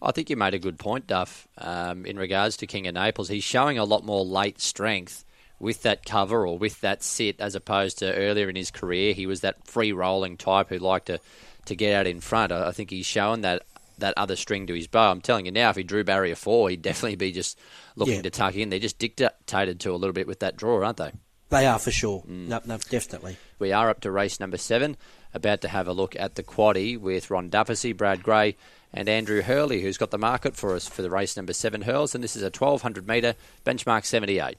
[0.00, 3.28] I think you made a good point, Duff, um, in regards to King of Naples.
[3.28, 5.24] He's showing a lot more late strength
[5.60, 9.12] with that cover or with that sit as opposed to earlier in his career.
[9.14, 11.20] He was that free rolling type who liked to,
[11.66, 12.52] to get out in front.
[12.52, 13.62] I, I think he's shown that
[13.98, 15.10] that other string to his bow.
[15.10, 17.58] I'm telling you now, if he drew barrier four, he'd definitely be just
[17.96, 18.22] looking yeah.
[18.22, 18.70] to tuck in.
[18.70, 21.12] They're just dictated to a little bit with that draw, aren't they?
[21.50, 22.22] They are for sure.
[22.22, 22.48] Mm.
[22.48, 23.36] No, no, definitely.
[23.58, 24.96] We are up to race number seven
[25.32, 28.56] about to have a look at the quaddy with Ron Dufficy, Brad Gray,
[28.92, 32.14] and Andrew Hurley, who's got the market for us for the race number seven hurls,
[32.14, 34.56] and this is a 1200 metre benchmark 78.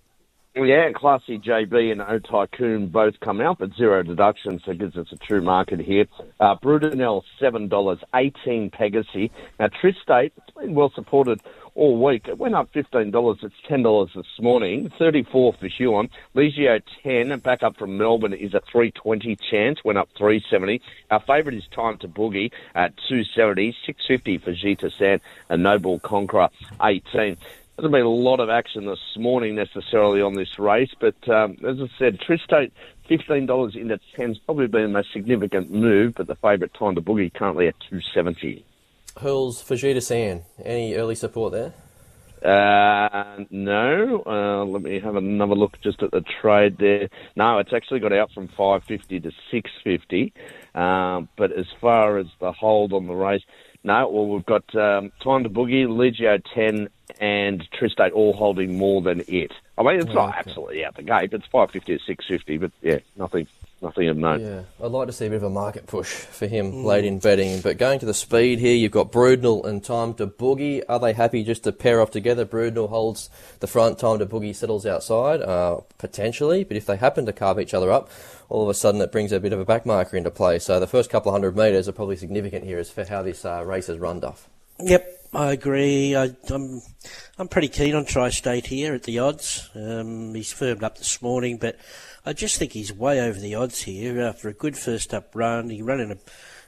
[0.58, 4.96] Yeah, Classy JB and O Tycoon both come out, but zero deduction, so it gives
[4.96, 6.06] us a true market here.
[6.40, 9.30] Uh, Brudenell, $7, 18 Pegasus.
[9.60, 11.42] Now, Tristate, it's been well supported
[11.74, 12.30] all week.
[12.30, 13.44] It went up $15.
[13.44, 14.90] It's $10 this morning.
[14.98, 16.10] 34 for Huon.
[16.34, 19.84] Legio 10, back up from Melbourne, is a 320 chance.
[19.84, 20.82] Went up 370.
[21.12, 23.76] Our favourite is Time to Boogie at 270.
[23.86, 26.48] 650 for Gita San and Noble Conqueror
[26.82, 27.36] 18
[27.78, 31.78] hasn't been a lot of action this morning necessarily on this race, but um, as
[31.80, 32.72] I said, Tristate
[33.08, 37.02] fifteen dollars into ten's probably been the most significant move, but the favourite time to
[37.02, 38.66] boogie currently at two seventy.
[39.22, 40.44] Hurls Fajita San.
[40.64, 41.74] Any early support there?
[42.44, 44.24] Uh, no.
[44.26, 47.10] Uh, let me have another look just at the trade there.
[47.36, 50.34] No, it's actually got out from 550 to 650.
[50.76, 53.42] Um, but as far as the hold on the race,
[53.84, 54.10] no.
[54.10, 56.90] Well, we've got um, Time to Boogie, Legio 10,
[57.20, 59.52] and Tristate all holding more than it.
[59.78, 60.40] I mean, it's oh, not okay.
[60.40, 61.34] absolutely out the gate.
[61.34, 63.48] It's 550 or 650, but yeah, nothing
[63.82, 64.42] nothing of note.
[64.42, 66.86] Yeah, I'd like to see a bit of a market push for him mm.
[66.86, 67.62] late in betting.
[67.62, 70.82] But going to the speed here, you've got Brudenell and Time to Boogie.
[70.88, 72.46] Are they happy just to pair off together?
[72.46, 76.64] Brudenell holds the front, Time to Boogie settles outside, uh, potentially.
[76.64, 78.10] But if they happen to carve each other up,
[78.50, 80.60] all of a sudden it brings a bit of a backmarker into play.
[80.60, 83.46] So the first couple of hundred metres are probably significant here as for how this
[83.46, 84.48] uh, race is run, Duff.
[84.80, 86.16] Yep, I agree.
[86.16, 86.82] I, am I'm,
[87.38, 89.70] I'm pretty keen on Tri-State here at the odds.
[89.76, 91.78] Um, he's firmed up this morning, but
[92.26, 95.70] I just think he's way over the odds here after a good first up run.
[95.70, 96.18] He ran in a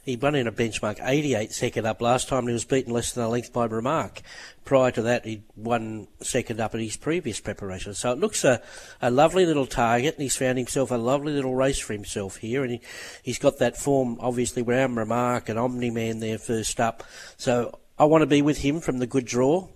[0.03, 3.11] he won in a benchmark 88 second up last time and he was beaten less
[3.11, 4.21] than a length by Remark.
[4.63, 7.93] Prior to that, he'd won second up in his previous preparation.
[7.93, 8.61] So it looks a,
[9.01, 12.63] a lovely little target and he's found himself a lovely little race for himself here
[12.63, 12.81] and he,
[13.21, 17.03] he's got that form obviously around Remark and Omni Man there first up.
[17.35, 19.69] So I want to be with him from the good draw.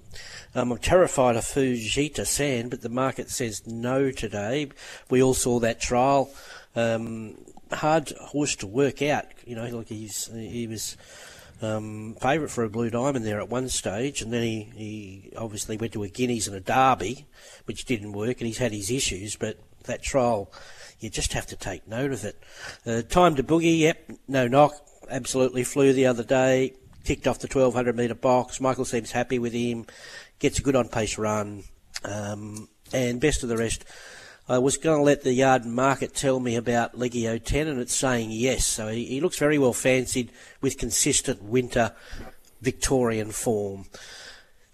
[0.53, 4.69] Um, I'm terrified of Fujita San, but the market says no today.
[5.10, 6.29] We all saw that trial.
[6.75, 7.38] Um,
[7.71, 9.25] hard horse to work out.
[9.45, 10.97] You know, like he's he was
[11.62, 15.77] um, favourite for a blue diamond there at one stage, and then he, he obviously
[15.77, 17.25] went to a Guineas and a Derby,
[17.65, 19.36] which didn't work, and he's had his issues.
[19.36, 20.51] But that trial,
[20.99, 22.39] you just have to take note of it.
[22.86, 24.73] Uh, time to boogie, yep, no knock,
[25.10, 26.73] absolutely flew the other day.
[27.03, 28.61] Ticked off the 1200 metre box.
[28.61, 29.85] Michael seems happy with him.
[30.39, 31.63] Gets a good on pace run.
[32.03, 33.85] Um, and best of the rest,
[34.49, 37.95] I was going to let the yard market tell me about Legio 10, and it's
[37.95, 38.65] saying yes.
[38.65, 41.93] So he, he looks very well fancied with consistent winter
[42.61, 43.85] Victorian form.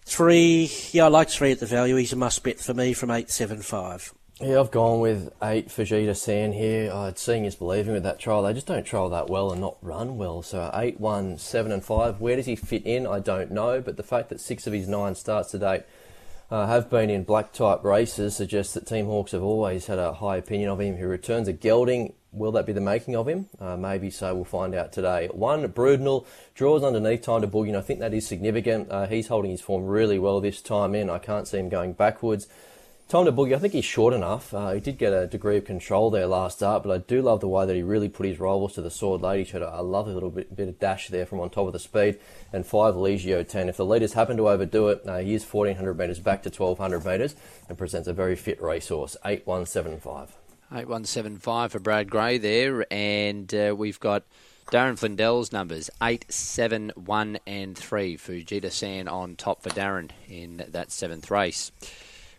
[0.05, 1.95] Three, yeah, I like three at the value.
[1.97, 4.13] He's a must bet for me from 875.
[4.39, 6.93] Yeah, I've gone with eight Fujita San here.
[6.93, 8.43] I'd seeing is believing with that trial.
[8.43, 10.43] They just don't trial that well and not run well.
[10.43, 12.21] So eight, one, seven, and five.
[12.21, 13.07] Where does he fit in?
[13.07, 13.81] I don't know.
[13.81, 15.85] But the fact that six of his nine starts to date
[16.51, 20.13] uh, have been in black type races suggests that Team Hawkes have always had a
[20.13, 20.97] high opinion of him.
[20.97, 22.13] He returns a gelding.
[22.31, 23.47] Will that be the making of him?
[23.59, 24.35] Uh, maybe so.
[24.35, 25.29] We'll find out today.
[25.31, 28.91] One, Brudenell draws underneath time to boogie, and I think that is significant.
[28.91, 31.09] Uh, he's holding his form really well this time in.
[31.09, 32.47] I can't see him going backwards.
[33.07, 33.55] Time to boogie.
[33.55, 34.53] I think he's short enough.
[34.53, 37.39] Uh, he did get a degree of control there last start, but I do love
[37.39, 39.21] the way that he really put his rivals to the sword.
[39.21, 41.79] Lady showed a lovely little bit, bit of dash there from on top of the
[41.79, 42.19] speed.
[42.51, 43.69] And five Legio 10.
[43.69, 47.05] If the leaders happen to overdo it, uh, he is 1400 metres back to 1200
[47.05, 47.35] metres
[47.69, 49.15] and presents a very fit racehorse.
[49.23, 50.35] 8175.
[50.73, 52.85] 8175 for Brad Gray there.
[52.91, 54.23] And uh, we've got
[54.69, 58.17] Darren Flindell's numbers 8, 7, 1, and 3.
[58.17, 61.71] Fujita San on top for Darren in that seventh race.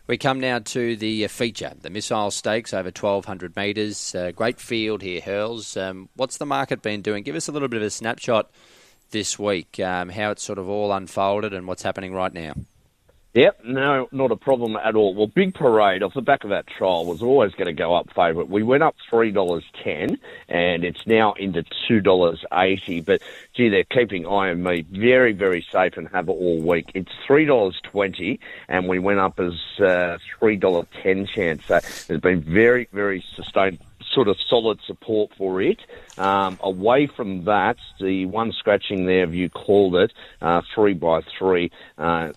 [0.09, 4.15] We come now to the uh, feature, the Missile Stakes over 1,200 metres.
[4.15, 5.77] Uh, great field here, Hurls.
[5.77, 7.21] Um, what's the market been doing?
[7.21, 8.49] Give us a little bit of a snapshot
[9.11, 12.55] this week, um, how it's sort of all unfolded and what's happening right now.
[13.35, 15.13] Yep, no, not a problem at all.
[15.13, 18.09] Well, Big Parade off the back of that trial was always going to go up
[18.15, 18.49] favourite.
[18.49, 23.01] We went up three dollars ten, and it's now into two dollars eighty.
[23.01, 23.21] But
[23.53, 26.91] gee, they're keeping IME very, very safe and have it all week.
[26.95, 31.65] It's three dollars twenty, and we went up as uh, three dollar ten chance.
[31.65, 33.77] So there's been very, very sustained
[34.11, 35.79] sort of solid support for it.
[36.17, 41.71] Um, away from that, the one scratching there, you called it, uh, three by three.
[41.95, 42.31] Uh,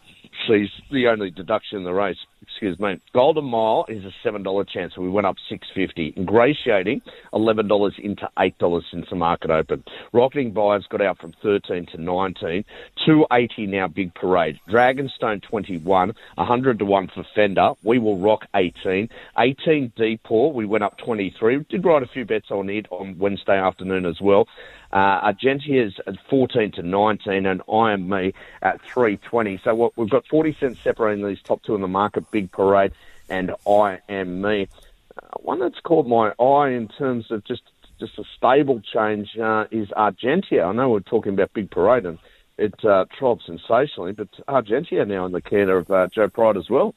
[0.48, 2.18] sees the only deduction in the race.
[2.42, 3.00] Excuse me.
[3.14, 6.12] Golden Mile is a seven dollar chance, so we went up six fifty.
[6.16, 7.00] Ingratiating
[7.32, 9.88] eleven dollars into eight dollars since the market opened.
[10.12, 12.64] Rocketing buyers got out from thirteen to nineteen.
[13.06, 13.86] Two eighty now.
[13.86, 14.58] Big Parade.
[14.68, 16.14] Dragonstone twenty one.
[16.36, 17.74] hundred to one for Fender.
[17.84, 19.08] We will rock eighteen.
[19.38, 20.48] Eighteen Depot.
[20.48, 21.64] We went up twenty three.
[21.68, 24.48] Did write a few bets on it on Wednesday afternoon as well.
[24.92, 29.58] Uh, Argentia's at 14 to 19 and I am me at 320.
[29.64, 32.92] So what, we've got 40 cents separating these top two in the market, Big Parade
[33.28, 34.68] and I am me.
[35.16, 37.62] Uh, one that's caught my eye in terms of just
[38.00, 40.66] just a stable change uh, is Argentia.
[40.66, 42.18] I know we're talking about Big Parade and
[42.58, 46.68] it uh, trod sensationally, but Argentia now in the care of uh, Joe Pride as
[46.68, 46.94] well.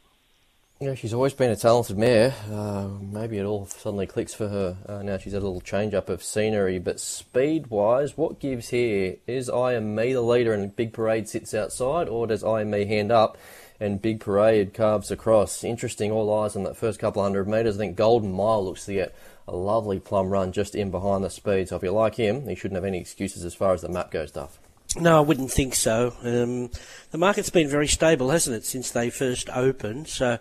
[0.81, 2.33] Yeah, she's always been a talented mare.
[2.51, 4.77] Uh, maybe it all suddenly clicks for her.
[4.85, 8.69] Uh, now she's had a little change up of scenery, but speed wise, what gives
[8.69, 9.15] here?
[9.25, 12.71] Is I am me the leader and Big Parade sits outside, or does I am
[12.71, 13.37] me hand up
[13.79, 15.63] and Big Parade carves across?
[15.63, 17.75] Interesting, all eyes on that first couple of hundred metres.
[17.75, 19.15] I think Golden Mile looks to get
[19.47, 21.69] a lovely plum run just in behind the speed.
[21.69, 24.11] So if you like him, he shouldn't have any excuses as far as the map
[24.11, 24.59] goes, Duff.
[24.97, 26.13] No, I wouldn't think so.
[26.23, 26.69] Um,
[27.11, 30.07] the market's been very stable, hasn't it, since they first opened?
[30.07, 30.39] So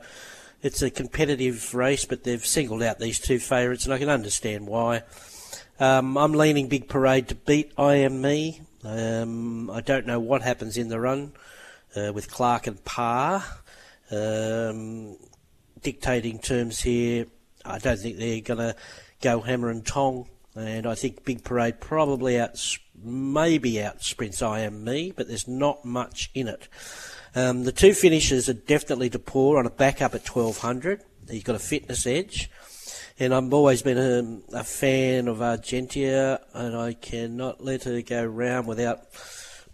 [0.62, 4.66] it's a competitive race, but they've singled out these two favourites, and I can understand
[4.66, 5.02] why.
[5.80, 8.60] Um, I'm leaning Big Parade to beat I Am Me.
[8.84, 11.32] Um, I don't know what happens in the run
[11.96, 13.44] uh, with Clark and Parr
[14.10, 15.16] um,
[15.82, 17.26] dictating terms here.
[17.64, 18.76] I don't think they're going to
[19.22, 22.58] go hammer and tong, and I think Big Parade probably out
[23.02, 26.68] maybe out sprints I am me, but there's not much in it.
[27.34, 31.02] Um, the two finishes are definitely to pour on a back up at 1200.
[31.28, 32.50] He's got a fitness edge.
[33.18, 33.98] And I've always been
[34.52, 39.06] a, a fan of Argentia, and I cannot let her go round without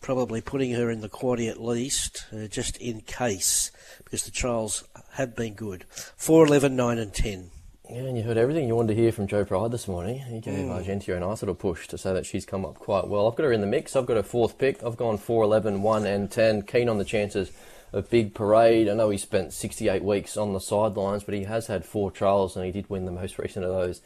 [0.00, 3.70] probably putting her in the quaddy at least, uh, just in case,
[4.04, 5.84] because the trials have been good.
[6.16, 7.50] 4, 11, 9, and 10.
[7.88, 10.20] Yeah, and you heard everything you wanted to hear from Joe Pride this morning.
[10.20, 10.68] He gave mm.
[10.68, 13.28] Argentia a nice little push to say that she's come up quite well.
[13.28, 13.96] I've got her in the mix.
[13.96, 14.82] I've got a fourth pick.
[14.84, 16.62] I've gone 4, 11, 1, and 10.
[16.62, 17.50] Keen on the chances
[17.92, 18.88] of Big Parade.
[18.88, 22.56] I know he spent 68 weeks on the sidelines, but he has had four trials
[22.56, 24.00] and he did win the most recent of those,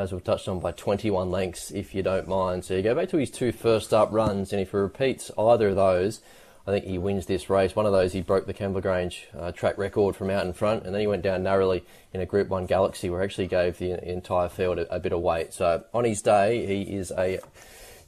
[0.00, 2.64] as we've touched on, by 21 lengths, if you don't mind.
[2.64, 5.68] So you go back to his two first up runs, and if he repeats either
[5.68, 6.20] of those,
[6.66, 7.76] I think he wins this race.
[7.76, 10.84] One of those, he broke the Kembla Grange uh, track record from out in front,
[10.84, 13.78] and then he went down narrowly in a Group 1 Galaxy where he actually gave
[13.78, 15.52] the entire field a, a bit of weight.
[15.52, 17.40] So on his day, he is a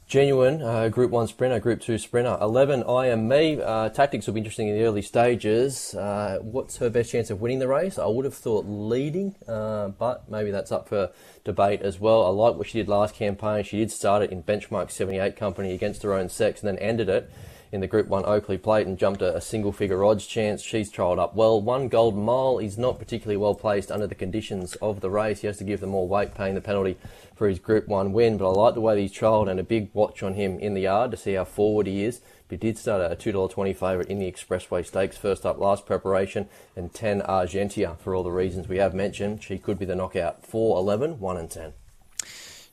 [0.07, 2.37] genuine uh, Group 1 sprinter, Group 2 sprinter.
[2.39, 3.61] 11, I am me.
[3.61, 5.95] Uh, tactics will be interesting in the early stages.
[5.95, 7.97] Uh, what's her best chance of winning the race?
[7.97, 11.11] I would have thought leading, uh, but maybe that's up for
[11.43, 12.25] debate as well.
[12.25, 13.63] I like what she did last campaign.
[13.63, 17.09] She did start it in Benchmark 78 company against her own sex and then ended
[17.09, 17.31] it
[17.73, 20.61] in the Group 1 Oakleigh Plate and jumped a, a single figure odds chance.
[20.61, 21.59] She's trialled up well.
[21.59, 25.41] One Golden Mile is not particularly well placed under the conditions of the race.
[25.41, 26.97] He has to give them more weight, paying the penalty
[27.35, 28.37] for his Group 1 win.
[28.37, 30.81] But I like the way he's trialled and a big watch on him in the
[30.81, 32.21] yard to see how forward he is.
[32.47, 36.93] He did start a $2.20 favourite in the Expressway Stakes, first up last preparation, and
[36.93, 39.41] 10 Argentia for all the reasons we have mentioned.
[39.41, 40.45] She could be the knockout.
[40.45, 41.73] 4, 11, 1 and 10.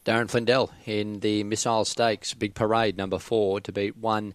[0.04, 4.34] Darren Flindell in the Missile Stakes, big parade number four to beat one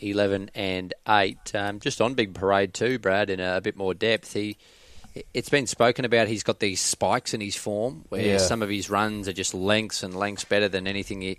[0.00, 1.54] 11 and 8.
[1.54, 4.32] Um, just on Big Parade too, Brad, in a, a, bit more depth.
[4.32, 4.56] He,
[5.34, 6.28] it's been spoken about.
[6.28, 8.38] He's got these spikes in his form where yeah.
[8.38, 11.38] some of his runs are just lengths and lengths better than anything he,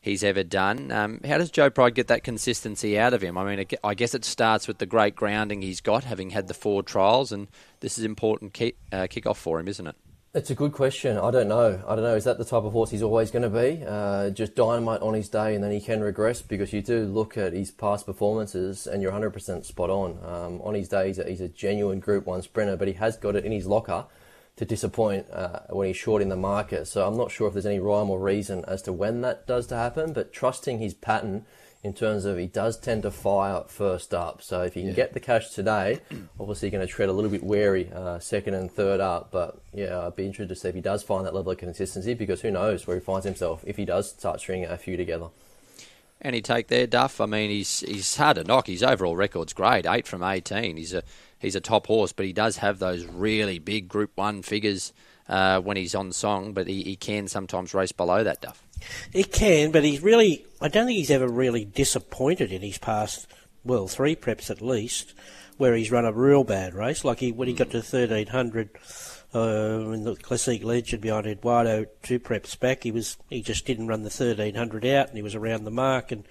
[0.00, 0.90] he's ever done.
[0.92, 3.38] Um, how does Joe Pride get that consistency out of him?
[3.38, 6.54] I mean, I guess it starts with the great grounding he's got, having had the
[6.54, 7.48] four trials, and
[7.80, 9.96] this is important kick, uh, kick off for him, isn't it?
[10.34, 11.18] It's a good question.
[11.18, 11.84] I don't know.
[11.86, 12.14] I don't know.
[12.14, 13.84] Is that the type of horse he's always going to be?
[13.86, 17.36] Uh, just dynamite on his day and then he can regress because you do look
[17.36, 20.18] at his past performances and you're 100% spot on.
[20.24, 23.18] Um, on his day, he's a, he's a, genuine Group 1 sprinter, but he has
[23.18, 24.06] got it in his locker
[24.56, 26.86] to disappoint uh, when he's short in the market.
[26.86, 29.66] So I'm not sure if there's any rhyme or reason as to when that does
[29.66, 31.44] to happen, but trusting his pattern
[31.84, 34.40] in terms of he does tend to fire first up.
[34.40, 34.96] So if you can yeah.
[34.96, 36.00] get the cash today,
[36.40, 39.30] obviously you're going to tread a little bit wary uh, second and third up.
[39.32, 42.14] But yeah, I'd be interested to see if he does find that level of consistency
[42.14, 45.28] because who knows where he finds himself if he does start stringing a few together.
[46.24, 47.20] Any take there, Duff?
[47.20, 48.68] I mean, he's he's hard to knock.
[48.68, 50.76] His overall record's great, eight from eighteen.
[50.76, 51.02] He's a
[51.40, 54.92] he's a top horse, but he does have those really big Group One figures
[55.28, 56.52] uh, when he's on song.
[56.52, 58.62] But he, he can sometimes race below that, Duff.
[59.12, 63.26] He can, but he's really, I don't think he's ever really disappointed in his past,
[63.64, 65.14] well, three preps at least,
[65.56, 67.04] where he's run a real bad race.
[67.04, 68.70] Like he, when he got to 1300
[69.34, 73.88] uh, in the Classic Legend behind Eduardo two preps back, he was he just didn't
[73.88, 76.12] run the 1300 out and he was around the mark.
[76.12, 76.26] And,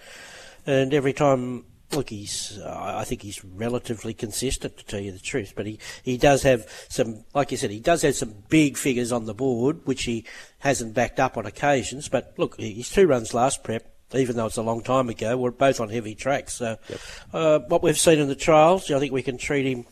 [0.66, 5.20] and every time look, he's uh, I think he's relatively consistent to tell you the
[5.20, 8.78] truth, but he, he does have some, like you said, he does have some big
[8.78, 10.26] figures on the board, which he
[10.60, 12.10] hasn't backed up on occasions.
[12.10, 15.52] But look, his two runs last prep, even though it's a long time ago, were
[15.52, 16.54] both on heavy tracks.
[16.54, 17.00] So yep.
[17.34, 19.86] uh, what we've seen in the trials, I think we can treat him,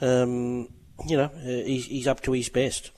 [0.00, 0.68] um,
[1.06, 2.90] you know, uh, he's, he's up to his best.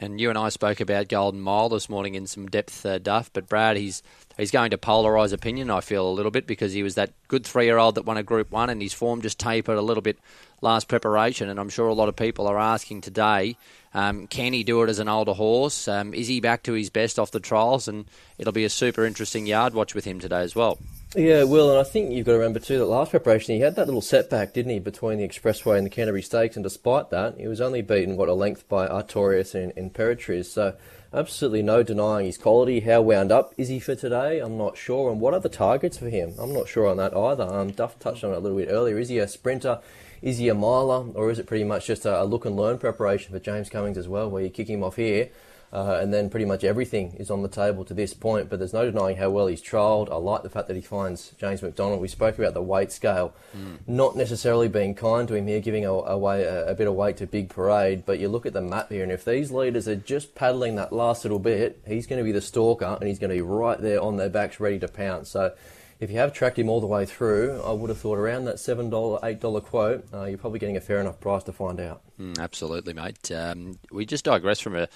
[0.00, 3.32] And you and I spoke about Golden Mile this morning in some depth, uh, Duff.
[3.32, 4.00] But Brad, he's
[4.36, 5.72] he's going to polarise opinion.
[5.72, 8.52] I feel a little bit because he was that good three-year-old that won a Group
[8.52, 10.18] One, and his form just tapered a little bit
[10.60, 11.48] last preparation.
[11.48, 13.56] And I'm sure a lot of people are asking today,
[13.92, 15.88] um, can he do it as an older horse?
[15.88, 17.88] Um, is he back to his best off the trials?
[17.88, 18.04] And
[18.38, 20.78] it'll be a super interesting yard watch with him today as well.
[21.16, 23.76] Yeah, Will, and I think you've got to remember too that last preparation he had
[23.76, 27.38] that little setback, didn't he, between the Expressway and the Canterbury Stakes, and despite that,
[27.38, 30.76] he was only beaten what a length by Artorius and, and So
[31.14, 32.80] absolutely no denying his quality.
[32.80, 34.38] How wound up is he for today?
[34.38, 35.10] I'm not sure.
[35.10, 36.34] And what are the targets for him?
[36.38, 37.44] I'm not sure on that either.
[37.44, 38.98] Um, Duff touched on it a little bit earlier.
[38.98, 39.80] Is he a sprinter?
[40.20, 42.76] Is he a miler, or is it pretty much just a, a look and learn
[42.76, 45.30] preparation for James Cummings as well, where you kick him off here?
[45.72, 48.48] Uh, and then pretty much everything is on the table to this point.
[48.48, 50.10] But there's no denying how well he's trialled.
[50.10, 52.00] I like the fact that he finds James McDonald.
[52.00, 53.78] We spoke about the weight scale mm.
[53.86, 57.26] not necessarily being kind to him here, giving away a, a, bit of weight to
[57.26, 58.04] Big Parade.
[58.06, 60.92] But you look at the map here, and if these leaders are just paddling that
[60.92, 63.80] last little bit, he's going to be the stalker, and he's going to be right
[63.80, 65.28] there on their backs, ready to pounce.
[65.30, 65.54] So
[66.00, 68.56] if you have tracked him all the way through, I would have thought around that
[68.56, 72.02] $7, $8 quote, uh, you're probably getting a fair enough price to find out.
[72.20, 73.30] Mm, absolutely, mate.
[73.32, 74.88] Um, we just digress from a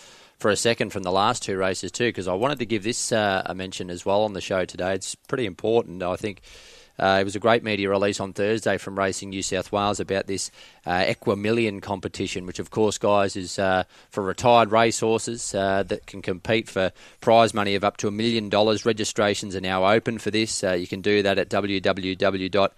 [0.42, 3.12] for a second from the last two races too, because I wanted to give this
[3.12, 4.92] uh, a mention as well on the show today.
[4.92, 6.02] It's pretty important.
[6.02, 6.42] I think
[6.98, 10.26] uh, it was a great media release on Thursday from Racing New South Wales about
[10.26, 10.50] this
[10.84, 16.22] uh, Equimillion competition, which, of course, guys, is uh, for retired racehorses uh, that can
[16.22, 16.90] compete for
[17.20, 18.84] prize money of up to a million dollars.
[18.84, 20.64] Registrations are now open for this.
[20.64, 22.70] Uh, you can do that at www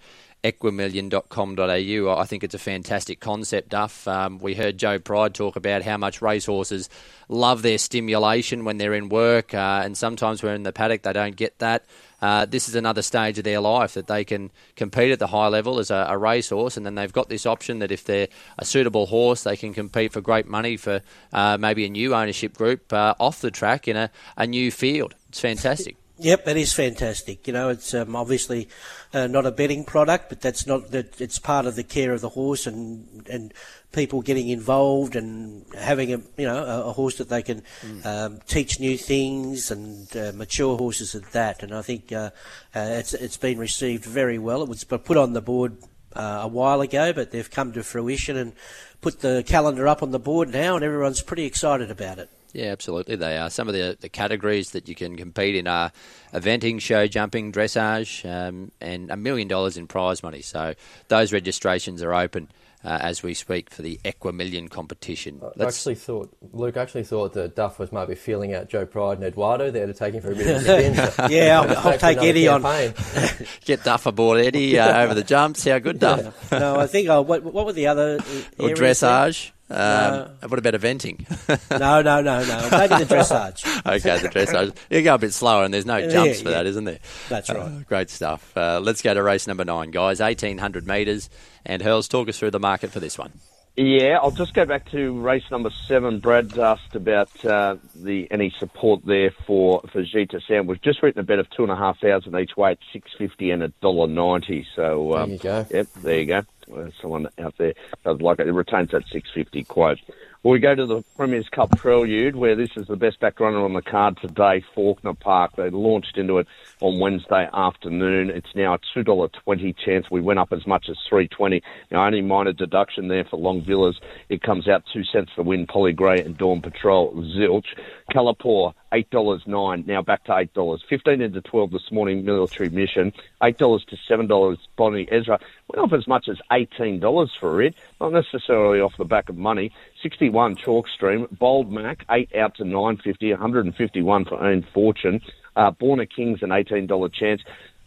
[0.45, 2.17] equimillion.com.au.
[2.19, 4.07] I think it's a fantastic concept, Duff.
[4.07, 6.87] Um, we heard Joe Pride talk about how much racehorses
[7.27, 11.13] love their stimulation when they're in work, uh, and sometimes when in the paddock they
[11.13, 11.85] don't get that.
[12.21, 15.47] Uh, this is another stage of their life that they can compete at the high
[15.47, 18.27] level as a, a racehorse, and then they've got this option that if they're
[18.59, 21.01] a suitable horse, they can compete for great money for
[21.33, 25.15] uh, maybe a new ownership group uh, off the track in a, a new field.
[25.29, 25.97] It's fantastic.
[26.17, 27.45] Yep, that is fantastic.
[27.45, 28.69] You know, it's um, obviously
[29.13, 31.19] uh, not a betting product, but that's not that.
[31.19, 33.53] It's part of the care of the horse and and
[33.91, 38.05] people getting involved and having a you know a, a horse that they can mm.
[38.05, 41.63] um, teach new things and uh, mature horses at that.
[41.63, 42.29] And I think uh,
[42.73, 44.63] uh it's it's been received very well.
[44.63, 45.77] It was put on the board
[46.15, 48.53] uh, a while ago, but they've come to fruition and
[49.01, 52.29] put the calendar up on the board now, and everyone's pretty excited about it.
[52.55, 53.17] Yeah, absolutely.
[53.17, 53.49] They are.
[53.49, 55.91] Some of the, the categories that you can compete in are
[56.33, 60.41] eventing, show jumping, dressage, um, and a million dollars in prize money.
[60.41, 60.73] So
[61.09, 62.49] those registrations are open.
[62.83, 65.41] Uh, as we speak for the Equimillion competition.
[65.59, 69.23] I actually thought Luke actually thought that Duff was maybe feeling out Joe Pride and
[69.25, 71.31] Eduardo there to take him for a bit of a spin.
[71.31, 72.93] yeah, I'll, I'll take Eddie campaign.
[73.15, 73.47] on.
[73.65, 75.65] Get Duff aboard Eddie uh, over the jumps.
[75.65, 76.47] How good, Duff?
[76.51, 76.59] Yeah.
[76.59, 77.09] No, I think.
[77.09, 78.17] Oh, what, what were the other?
[78.59, 79.49] or dressage.
[79.67, 80.31] Um, no.
[80.47, 81.25] What about eventing?
[81.79, 82.69] no, no, no, no.
[82.71, 83.65] Maybe the dressage.
[83.85, 84.75] okay, the dressage.
[84.91, 86.57] You go a bit slower, and there's no jumps yeah, for yeah.
[86.57, 86.99] that, isn't there?
[87.29, 87.59] That's right.
[87.59, 88.55] Uh, great stuff.
[88.55, 90.19] Uh, let's go to race number nine, guys.
[90.19, 91.29] 1800 metres.
[91.65, 93.33] And Hurls, talk us through the market for this one.
[93.77, 96.19] Yeah, I'll just go back to race number seven.
[96.19, 100.65] Brad asked about uh, the any support there for for Gita Sam.
[100.65, 103.11] We've just written a bet of two and a half thousand each way at six
[103.17, 104.65] fifty and a dollar ninety.
[104.77, 105.67] So um, there you go.
[105.71, 106.91] Yep, there you go.
[107.01, 107.73] someone out there
[108.05, 108.47] does like it.
[108.47, 109.99] It retains that six fifty quote.
[110.45, 113.65] Well, we go to the Premier's Cup Prelude, where this is the best back runner
[113.65, 115.55] on the card today, Fawkner Park.
[115.55, 116.45] They launched into it
[116.81, 118.29] on Wednesday afternoon.
[118.29, 120.05] It's now a $2.20 chance.
[120.11, 123.99] We went up as much as 320 Now, only minor deduction there for Long Villas.
[124.29, 127.65] It comes out two cents to win Polly Gray and Dawn Patrol Zilch.
[128.11, 130.79] Calipore, $8.09, now back to $8.
[130.87, 133.13] 15 into 12 this morning, military mission.
[133.41, 135.39] $8 to $7, Bonnie Ezra.
[135.69, 139.71] Went off as much as $18 for it, not necessarily off the back of money.
[140.05, 145.19] 61 Chalk Stream, Bold Mac, 8 out to 950, 151 for Own Fortune.
[145.55, 147.41] Uh, Born Kings, an $18 chance.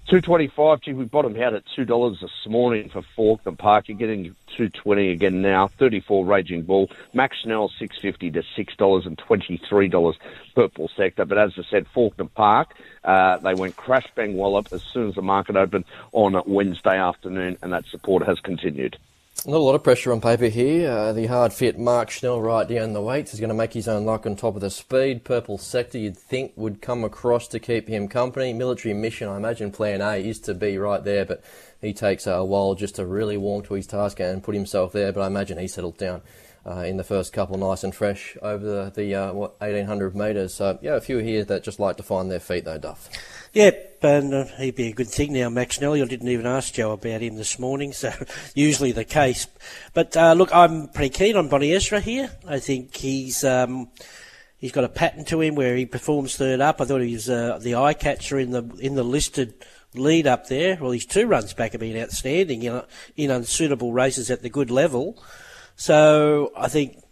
[0.08, 3.86] 225, gee, we bottomed out at $2 this morning for Fawkner Park.
[3.86, 5.68] You're getting 220 again now.
[5.68, 6.90] 34 Raging Bull.
[7.14, 10.14] Max Schnell, 650 to $6 and $23
[10.56, 11.24] purple sector.
[11.24, 15.14] But as I said, Fawkner Park, uh, they went crash bang wallop as soon as
[15.14, 18.98] the market opened on Wednesday afternoon, and that support has continued.
[19.46, 20.90] Not a lot of pressure on paper here.
[20.90, 23.86] Uh, the hard fit Mark Schnell right down the weights is going to make his
[23.86, 25.22] own luck on top of the speed.
[25.22, 28.52] Purple sector you'd think would come across to keep him company.
[28.52, 31.42] Military mission, I imagine plan A is to be right there, but
[31.80, 35.12] he takes a while just to really warm to his task and put himself there.
[35.12, 36.22] But I imagine he settled down
[36.68, 40.54] uh, in the first couple, nice and fresh over the, the uh, what 1800 metres.
[40.54, 43.08] So yeah, a few here that just like to find their feet though, Duff.
[43.54, 46.02] Yep, and uh, he'd be a good thing now, Max Nelly.
[46.02, 48.12] I didn't even ask Joe about him this morning, so
[48.54, 49.46] usually the case.
[49.94, 52.30] But uh, look, I'm pretty keen on Bonnie Ezra here.
[52.46, 53.88] I think he's um,
[54.58, 56.80] he's got a pattern to him where he performs third up.
[56.80, 59.54] I thought he was uh, the eye catcher in the in the listed
[59.94, 60.76] lead up there.
[60.78, 62.82] Well, his two runs back have been outstanding in,
[63.16, 65.22] in unsuitable races at the good level.
[65.78, 67.02] So I think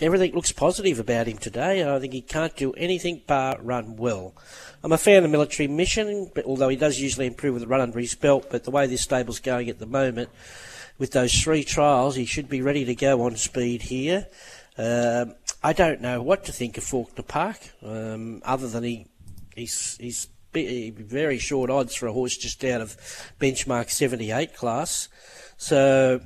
[0.00, 1.80] everything looks positive about him today.
[1.80, 4.34] And I think he can't do anything but run well.
[4.82, 7.80] I'm a fan of military mission, but although he does usually improve with a run
[7.80, 10.30] under his belt, but the way this stable's going at the moment,
[10.98, 14.28] with those three trials, he should be ready to go on speed here.
[14.78, 19.06] Um, I don't know what to think of Fawkner Park, um, other than he
[19.54, 22.96] he's he's very short odds for a horse just out of
[23.40, 25.08] benchmark 78 class.
[25.58, 26.20] So,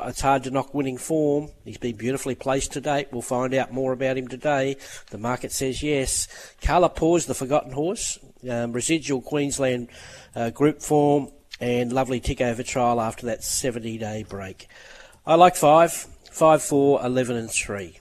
[0.00, 1.50] it's hard to knock winning form.
[1.64, 3.08] He's been beautifully placed to date.
[3.10, 4.76] We'll find out more about him today.
[5.10, 6.28] The market says yes.
[6.62, 8.18] Carla Paws, the forgotten horse.
[8.48, 9.88] Um, residual Queensland
[10.36, 11.30] uh, group form
[11.60, 14.68] and lovely tick over trial after that 70 day break.
[15.26, 15.92] I like five,
[16.30, 17.98] five, four, 11 and three.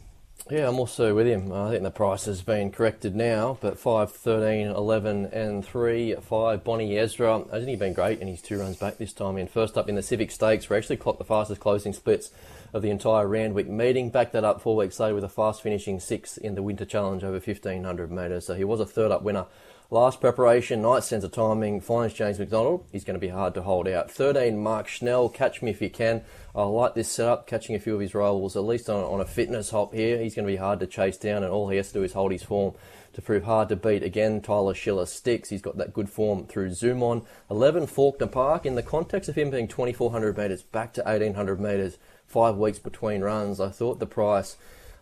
[0.50, 1.52] Yeah, I'm also with him.
[1.52, 6.64] I think the price has been corrected now, but 5, 13, 11, and 3, 5,
[6.64, 7.44] Bonnie Ezra.
[7.52, 9.48] Hasn't he been great in his two runs back this time in?
[9.48, 12.32] First up in the Civic Stakes, we actually clocked the fastest closing splits
[12.74, 14.10] of the entire Randwick meeting.
[14.10, 17.26] Backed that up four weeks later with a fast finishing sixth in the Winter Challenge
[17.26, 18.46] over 1500 metres.
[18.46, 19.48] So he was a third up winner
[19.90, 22.86] Last preparation, nice sense of timing, finds James McDonald.
[22.92, 24.12] He's going to be hard to hold out.
[24.12, 26.24] 13, Mark Schnell, catch me if you can.
[26.54, 29.26] I like this setup, catching a few of his rivals, at least on, on a
[29.26, 30.22] fitness hop here.
[30.22, 32.12] He's going to be hard to chase down, and all he has to do is
[32.12, 32.74] hold his form
[33.14, 34.04] to prove hard to beat.
[34.04, 35.48] Again, Tyler Schiller sticks.
[35.48, 37.22] He's got that good form through Zoom on.
[37.50, 38.66] 11, Fawkner Park.
[38.66, 43.22] In the context of him being 2,400 metres back to 1,800 metres, five weeks between
[43.22, 44.58] runs, I thought the price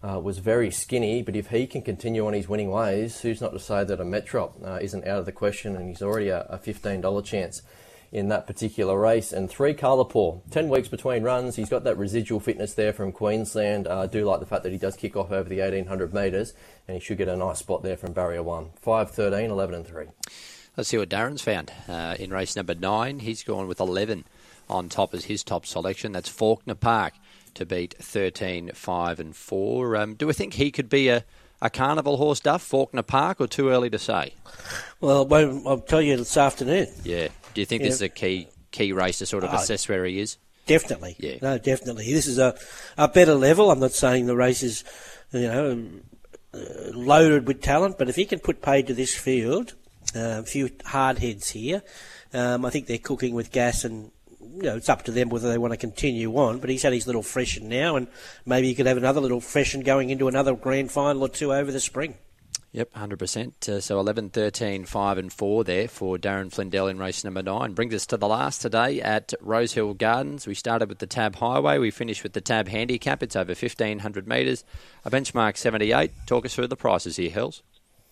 [0.06, 3.53] uh, was very skinny, but if he can continue on his winning ways, who's not
[3.53, 6.41] to say that a Metrop uh, isn't out of the question and he's already a,
[6.43, 7.62] a $15 chance
[8.12, 9.34] in that particular race.
[9.34, 11.56] And three Colourpaw, 10 weeks between runs.
[11.56, 13.88] He's got that residual fitness there from Queensland.
[13.88, 16.53] Uh, I do like the fact that he does kick off over the 1800 metres
[16.88, 18.70] and he should get a nice spot there from barrier one.
[18.82, 20.06] 5, 13, 11 and 3.
[20.78, 23.20] Let's see what Darren's found uh, in race number nine.
[23.20, 24.26] He's gone with 11
[24.70, 26.12] on top as his top selection.
[26.12, 27.14] That's Fawkner Park
[27.56, 29.95] to beat 13, 5 and 4.
[29.97, 31.26] Um, do we think he could be a,
[31.62, 34.34] a carnival horse, Duff, Fawkner Park, or too early to say?
[35.01, 35.28] Well,
[35.68, 36.88] I'll tell you this afternoon.
[37.03, 37.30] Yeah.
[37.53, 37.88] Do you think yeah.
[37.88, 40.38] this is a key key race to sort of uh, assess where he is?
[40.66, 41.16] Definitely.
[41.20, 41.38] Yeah.
[41.41, 42.12] No, definitely.
[42.12, 42.56] This is a,
[42.97, 43.72] a better level.
[43.72, 44.84] I'm not saying the race is,
[45.32, 45.88] you know,
[46.53, 49.76] uh, loaded with talent, but if he can put paid to this field,
[50.16, 51.84] uh, a few hard heads here.
[52.34, 54.12] Um, I think they're cooking with gas and
[54.56, 56.60] you know, it's up to them whether they want to continue on.
[56.60, 58.08] But he's had his little freshen now, and
[58.45, 61.72] maybe he could have another little freshen going into another grand final or two over
[61.72, 62.16] the spring.
[62.76, 63.70] Yep, 100%.
[63.70, 67.74] Uh, so 11, 13, 5 and 4 there for Darren Flindell in race number 9.
[67.74, 70.45] Brings us to the last today at Rosehill Gardens.
[70.45, 71.78] We started with the Tab Highway.
[71.78, 73.24] We finished with the Tab Handicap.
[73.24, 74.66] It's over 1,500 metres.
[75.06, 76.12] A benchmark 78.
[76.26, 77.64] Talk us through the prices here, Hells.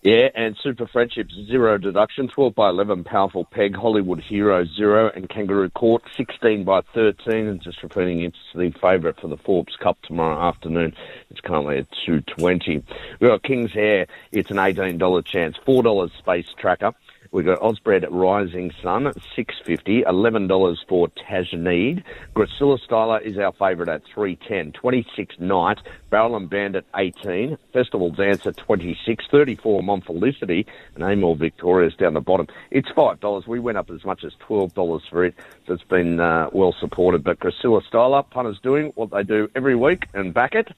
[0.04, 5.30] Yeah, and Super Friendships zero deduction, 12 by 11 Powerful Peg, Hollywood Hero zero, and
[5.30, 7.46] Kangaroo Court 16 by 13.
[7.46, 10.94] And just repeating, it's the favourite for the Forbes Cup tomorrow afternoon.
[11.30, 12.84] It's currently at 220.
[13.18, 16.92] We've got King's Hair, it's an $18 chance, $4 Space Tracker.
[17.34, 22.04] We've got Osbred Rising Sun, at six fifty, eleven dollars for Tajneed.
[22.36, 24.70] Gracilla Styler is our favourite at three ten.
[24.70, 25.78] Twenty six Night,
[26.10, 30.64] Barrel and Bandit eighteen, Festival Dancer twenty six, thirty four Monfelicity,
[30.94, 32.46] and Amor Victorious down the bottom.
[32.70, 33.48] It's five dollars.
[33.48, 35.34] We went up as much as twelve dollars for it,
[35.66, 37.24] so it's been uh, well supported.
[37.24, 40.68] But Gracilla Styler, punters doing what they do every week and back it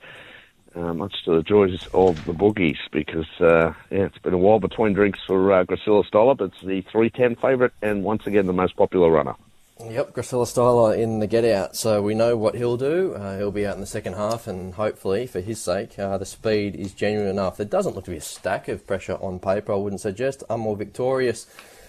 [0.76, 4.92] much to the joys of the boogies because uh, yeah, it's been a while between
[4.92, 6.04] drinks for uh, Gracilla
[6.40, 9.34] it's the 310 favourite and once again the most popular runner.
[9.78, 13.12] Yep, Gracilla Styler in the get out, so we know what he'll do.
[13.12, 16.24] Uh, he'll be out in the second half, and hopefully, for his sake, uh, the
[16.24, 17.58] speed is genuine enough.
[17.58, 20.42] There doesn't look to be a stack of pressure on paper, I wouldn't suggest.
[20.48, 21.46] I'm more victorious.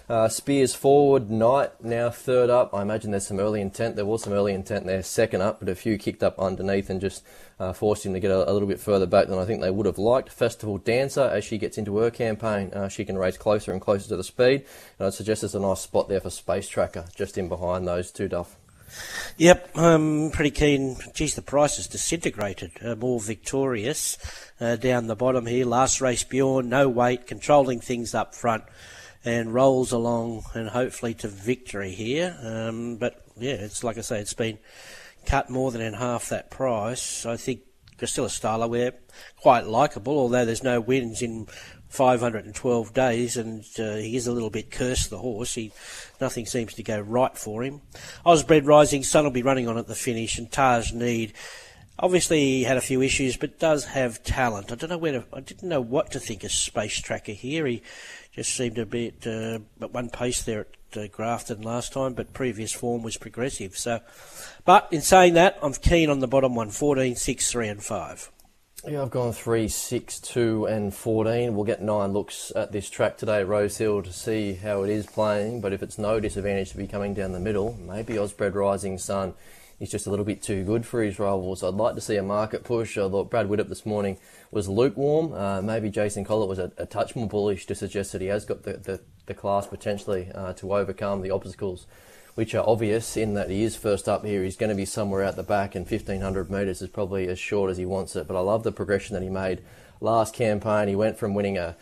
[0.09, 2.73] Uh, Spears forward, Knight now third up.
[2.73, 3.97] I imagine there's some early intent.
[3.97, 7.01] There was some early intent there, second up, but a few kicked up underneath and
[7.01, 7.25] just
[7.59, 9.69] uh, forced him to get a, a, little bit further back than I think they
[9.69, 10.29] would have liked.
[10.29, 14.07] Festival Dancer, as she gets into her campaign, uh, she can race closer and closer
[14.07, 14.65] to the speed.
[14.97, 18.09] And I'd suggest there's a nice spot there for Space Tracker, just in behind those
[18.09, 18.55] two, Duff.
[19.35, 20.95] Yep, I'm pretty keen.
[21.15, 22.71] Geez, the price is disintegrated.
[22.81, 24.17] Uh, more victorious
[24.61, 25.65] uh, down the bottom here.
[25.65, 28.63] Last race, Bjorn, no weight, controlling things up front
[29.25, 32.37] and rolls along and hopefully to victory here.
[32.41, 34.59] Um, but yeah, it's like I say, it's been
[35.25, 37.25] cut more than in half that price.
[37.25, 37.61] I think
[37.97, 38.93] Gracilla Styler, we're
[39.37, 41.47] quite likeable, although there's no wins in
[41.89, 45.55] 512 days, and uh, he is a little bit cursed, the horse.
[45.55, 45.71] He
[46.19, 47.81] Nothing seems to go right for him.
[48.25, 51.33] Osbred Rising Sun will be running on at the finish, and Tajneed.
[51.99, 54.71] Obviously, he had a few issues, but does have talent.
[54.71, 57.65] I don't know where to, I didn't know what to think of Space Tracker here.
[57.65, 57.81] He
[58.37, 62.33] just seemed a bit uh, at one pace there at uh, Grafton last time, but
[62.33, 63.75] previous form was progressive.
[63.75, 63.99] So,
[64.63, 68.31] but in saying that, I'm keen on the bottom one: 14, 6, 3, and 5.
[68.87, 71.55] Yeah, I've gone 3, 6, 2, and 14.
[71.55, 75.07] We'll get nine looks at this track today at Rosehill to see how it is
[75.07, 78.99] playing, but if it's no disadvantage to be coming down the middle, maybe Osbred Rising
[78.99, 79.33] Sun
[79.79, 81.63] is just a little bit too good for his rivals.
[81.63, 82.97] I'd like to see a market push.
[82.97, 84.17] I thought Brad Widdup this morning
[84.49, 85.33] was lukewarm.
[85.33, 88.45] Uh, maybe Jason Collett was a, a, touch more bullish to suggest that he has
[88.45, 91.85] got the, the, the class potentially uh, to overcome the obstacles,
[92.33, 94.43] which are obvious in that he is first up here.
[94.43, 97.69] He's going to be somewhere out the back, and 1500 metres is probably as short
[97.69, 98.27] as he wants it.
[98.27, 99.61] But I love the progression that he made
[100.01, 100.87] last campaign.
[100.87, 101.75] He went from winning a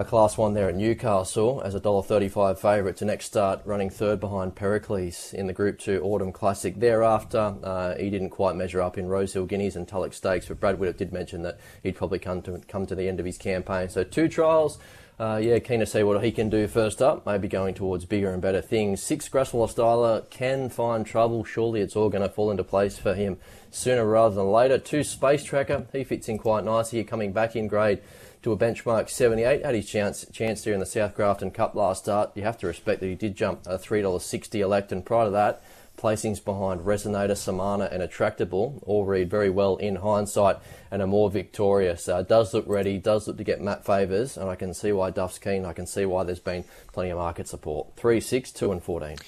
[0.00, 4.18] a Class 1 there at Newcastle as a $1.35 favourite to next start running third
[4.18, 6.74] behind Pericles in the Group 2 Autumn Classic.
[6.74, 10.96] Thereafter, uh, he didn't quite measure up in Rosehill Guineas and Tulloch Stakes, but Brad
[10.96, 13.90] did mention that he'd probably come to, come to the end of his campaign.
[13.90, 14.78] So two trials.
[15.18, 17.26] Uh, yeah, keen to see what he can do first up.
[17.26, 19.02] Maybe going towards bigger and better things.
[19.02, 21.44] Six Gracilla Styler can find trouble.
[21.44, 23.36] Surely it's all going to fall into place for him
[23.70, 24.78] sooner rather than later.
[24.78, 25.84] Two Space Tracker.
[25.92, 27.04] He fits in quite nicely.
[27.04, 28.00] Coming back in grade
[28.42, 29.64] to a benchmark 78.
[29.64, 32.30] Had his chance chance there in the South Grafton Cup last start.
[32.34, 35.62] You have to respect that he did jump a $3.60 elect, and prior to that,
[35.98, 40.56] placings behind Resonator, Samana, and Attractable all read very well in hindsight
[40.90, 42.08] and are more victorious.
[42.08, 45.10] Uh, does look ready, does look to get Matt favours, and I can see why
[45.10, 45.66] Duff's keen.
[45.66, 47.96] I can see why there's been plenty of market support.
[47.96, 49.18] 3, 6, 2, and 14.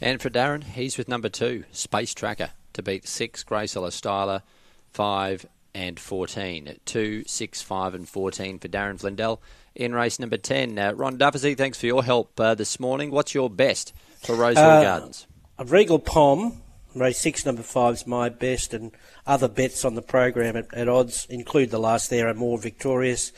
[0.00, 4.42] And for Darren, he's with number two, Space Tracker, to beat six, Gracilla Styler,
[4.90, 6.76] five, and 14.
[6.84, 9.40] 2, 6, 5, and 14 for Darren Flindell
[9.74, 10.78] in race number 10.
[10.78, 13.10] Uh, Ron Dufficy, thanks for your help uh, this morning.
[13.10, 13.92] What's your best
[14.22, 15.26] for Rosehill Uh, Gardens?
[15.58, 16.60] A Regal Palm,
[16.94, 18.92] race six, number five is my best, and
[19.26, 23.32] other bets on the program at, at odds include the last there are more victorious.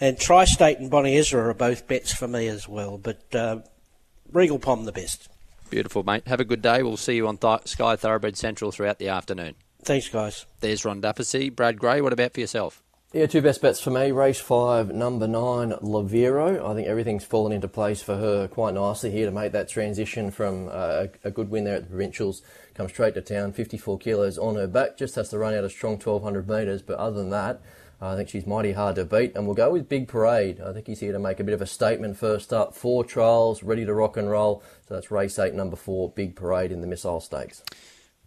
[0.00, 3.60] And Tri State and Bonnie Ezra are both bets for me as well, but uh,
[4.32, 5.28] Regal Palm the best.
[5.70, 6.26] Beautiful, mate.
[6.28, 6.82] Have a good day.
[6.82, 9.54] We'll see you on Th- Sky Thoroughbred Central throughout the afternoon.
[9.86, 10.46] Thanks, guys.
[10.58, 11.48] There's Ron Dufficy.
[11.48, 12.82] Brad Gray, what about for yourself?
[13.12, 14.10] Yeah, two best bets for me.
[14.10, 16.68] Race five, number nine, Lavero.
[16.68, 20.32] I think everything's fallen into place for her quite nicely here to make that transition
[20.32, 22.42] from uh, a good win there at the provincials,
[22.74, 25.70] come straight to town, 54 kilos on her back, just has to run out a
[25.70, 26.82] strong 1200 metres.
[26.82, 27.62] But other than that,
[28.00, 29.36] I think she's mighty hard to beat.
[29.36, 30.60] And we'll go with Big Parade.
[30.60, 32.74] I think he's here to make a bit of a statement first up.
[32.74, 34.64] Four trials, ready to rock and roll.
[34.88, 37.62] So that's race eight, number four, Big Parade in the Missile Stakes.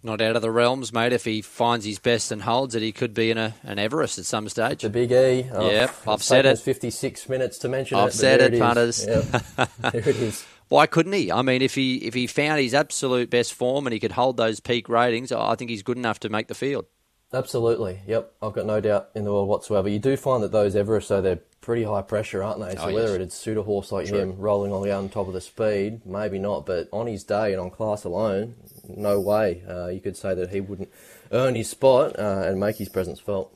[0.02, 1.12] Not out of the realms, mate.
[1.12, 4.18] If he finds his best and holds it, he could be in a, an Everest
[4.18, 4.82] at some stage.
[4.82, 5.50] The Big E.
[5.52, 6.58] Oh, Yep, I've said it.
[6.60, 8.58] 56 minutes to mention I've said it.
[8.60, 9.06] but said it, is.
[9.06, 9.34] punters.
[9.58, 9.70] Yep.
[9.94, 10.46] there it is.
[10.70, 11.32] Why couldn't he?
[11.32, 14.38] I mean, if he if he found his absolute best form and he could hold
[14.38, 16.86] those peak ratings, I think he's good enough to make the field.
[17.34, 18.00] Absolutely.
[18.08, 18.34] Yep.
[18.42, 19.88] I've got no doubt in the world whatsoever.
[19.90, 22.76] You do find that those Everest, though, they're pretty high pressure, aren't they?
[22.76, 23.16] So Oh, whether yes.
[23.16, 26.40] it'd suit a horse like him rolling on the on top of the speed, maybe
[26.40, 26.66] not.
[26.66, 28.56] But on his day and on class alone,
[28.98, 29.64] no way.
[29.68, 30.90] Uh, you could say that he wouldn't
[31.32, 33.54] earn his spot uh, and make his presence felt.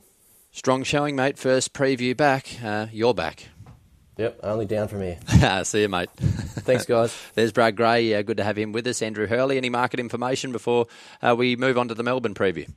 [0.51, 1.37] Strong showing, mate.
[1.37, 2.63] First preview back.
[2.63, 3.49] Uh, you're back.
[4.17, 4.41] Yep.
[4.43, 5.17] Only down from here.
[5.63, 6.09] See you, mate.
[6.17, 7.17] Thanks, guys.
[7.33, 8.13] There's Brad Gray.
[8.13, 9.01] Uh, good to have him with us.
[9.01, 9.57] Andrew Hurley.
[9.57, 10.85] Any market information before
[11.21, 12.69] uh, we move on to the Melbourne preview?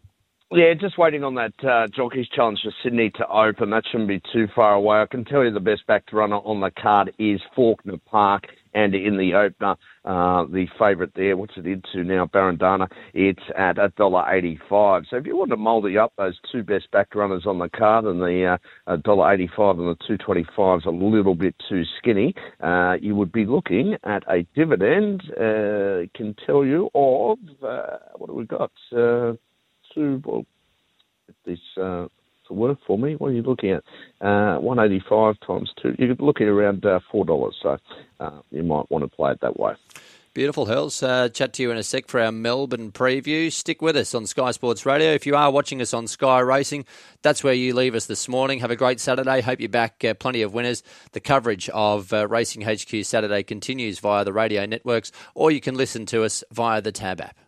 [0.52, 3.70] Yeah, just waiting on that uh, Jockeys Challenge for Sydney to open.
[3.70, 4.98] That shouldn't be too far away.
[4.98, 8.44] I can tell you the best backed runner on the card is Fawkner Park.
[8.72, 9.74] And in the opener,
[10.06, 15.06] uh, the favourite there, what's it into now, Barandana, it's at $1.85.
[15.10, 18.04] So if you want to mouldy up those two best back runners on the card
[18.04, 23.16] and the uh, $1.85 and the 225 is a little bit too skinny, uh, you
[23.16, 28.44] would be looking at a dividend, uh, can tell you, of, uh, what have we
[28.44, 28.70] got?
[28.92, 29.32] Uh,
[29.92, 30.46] two, well,
[31.44, 32.06] this uh,
[32.50, 33.84] work for me, what are you looking at?
[34.20, 35.94] Uh, 185 times two.
[35.98, 37.78] You're looking around uh, $4, so
[38.20, 39.74] uh, you might want to play it that way.
[40.36, 41.02] Beautiful, Hills.
[41.02, 43.50] Uh, chat to you in a sec for our Melbourne preview.
[43.50, 45.12] Stick with us on Sky Sports Radio.
[45.12, 46.84] If you are watching us on Sky Racing,
[47.22, 48.58] that's where you leave us this morning.
[48.58, 49.40] Have a great Saturday.
[49.40, 50.04] Hope you're back.
[50.04, 50.82] Uh, plenty of winners.
[51.12, 55.74] The coverage of uh, Racing HQ Saturday continues via the radio networks, or you can
[55.74, 57.45] listen to us via the Tab app.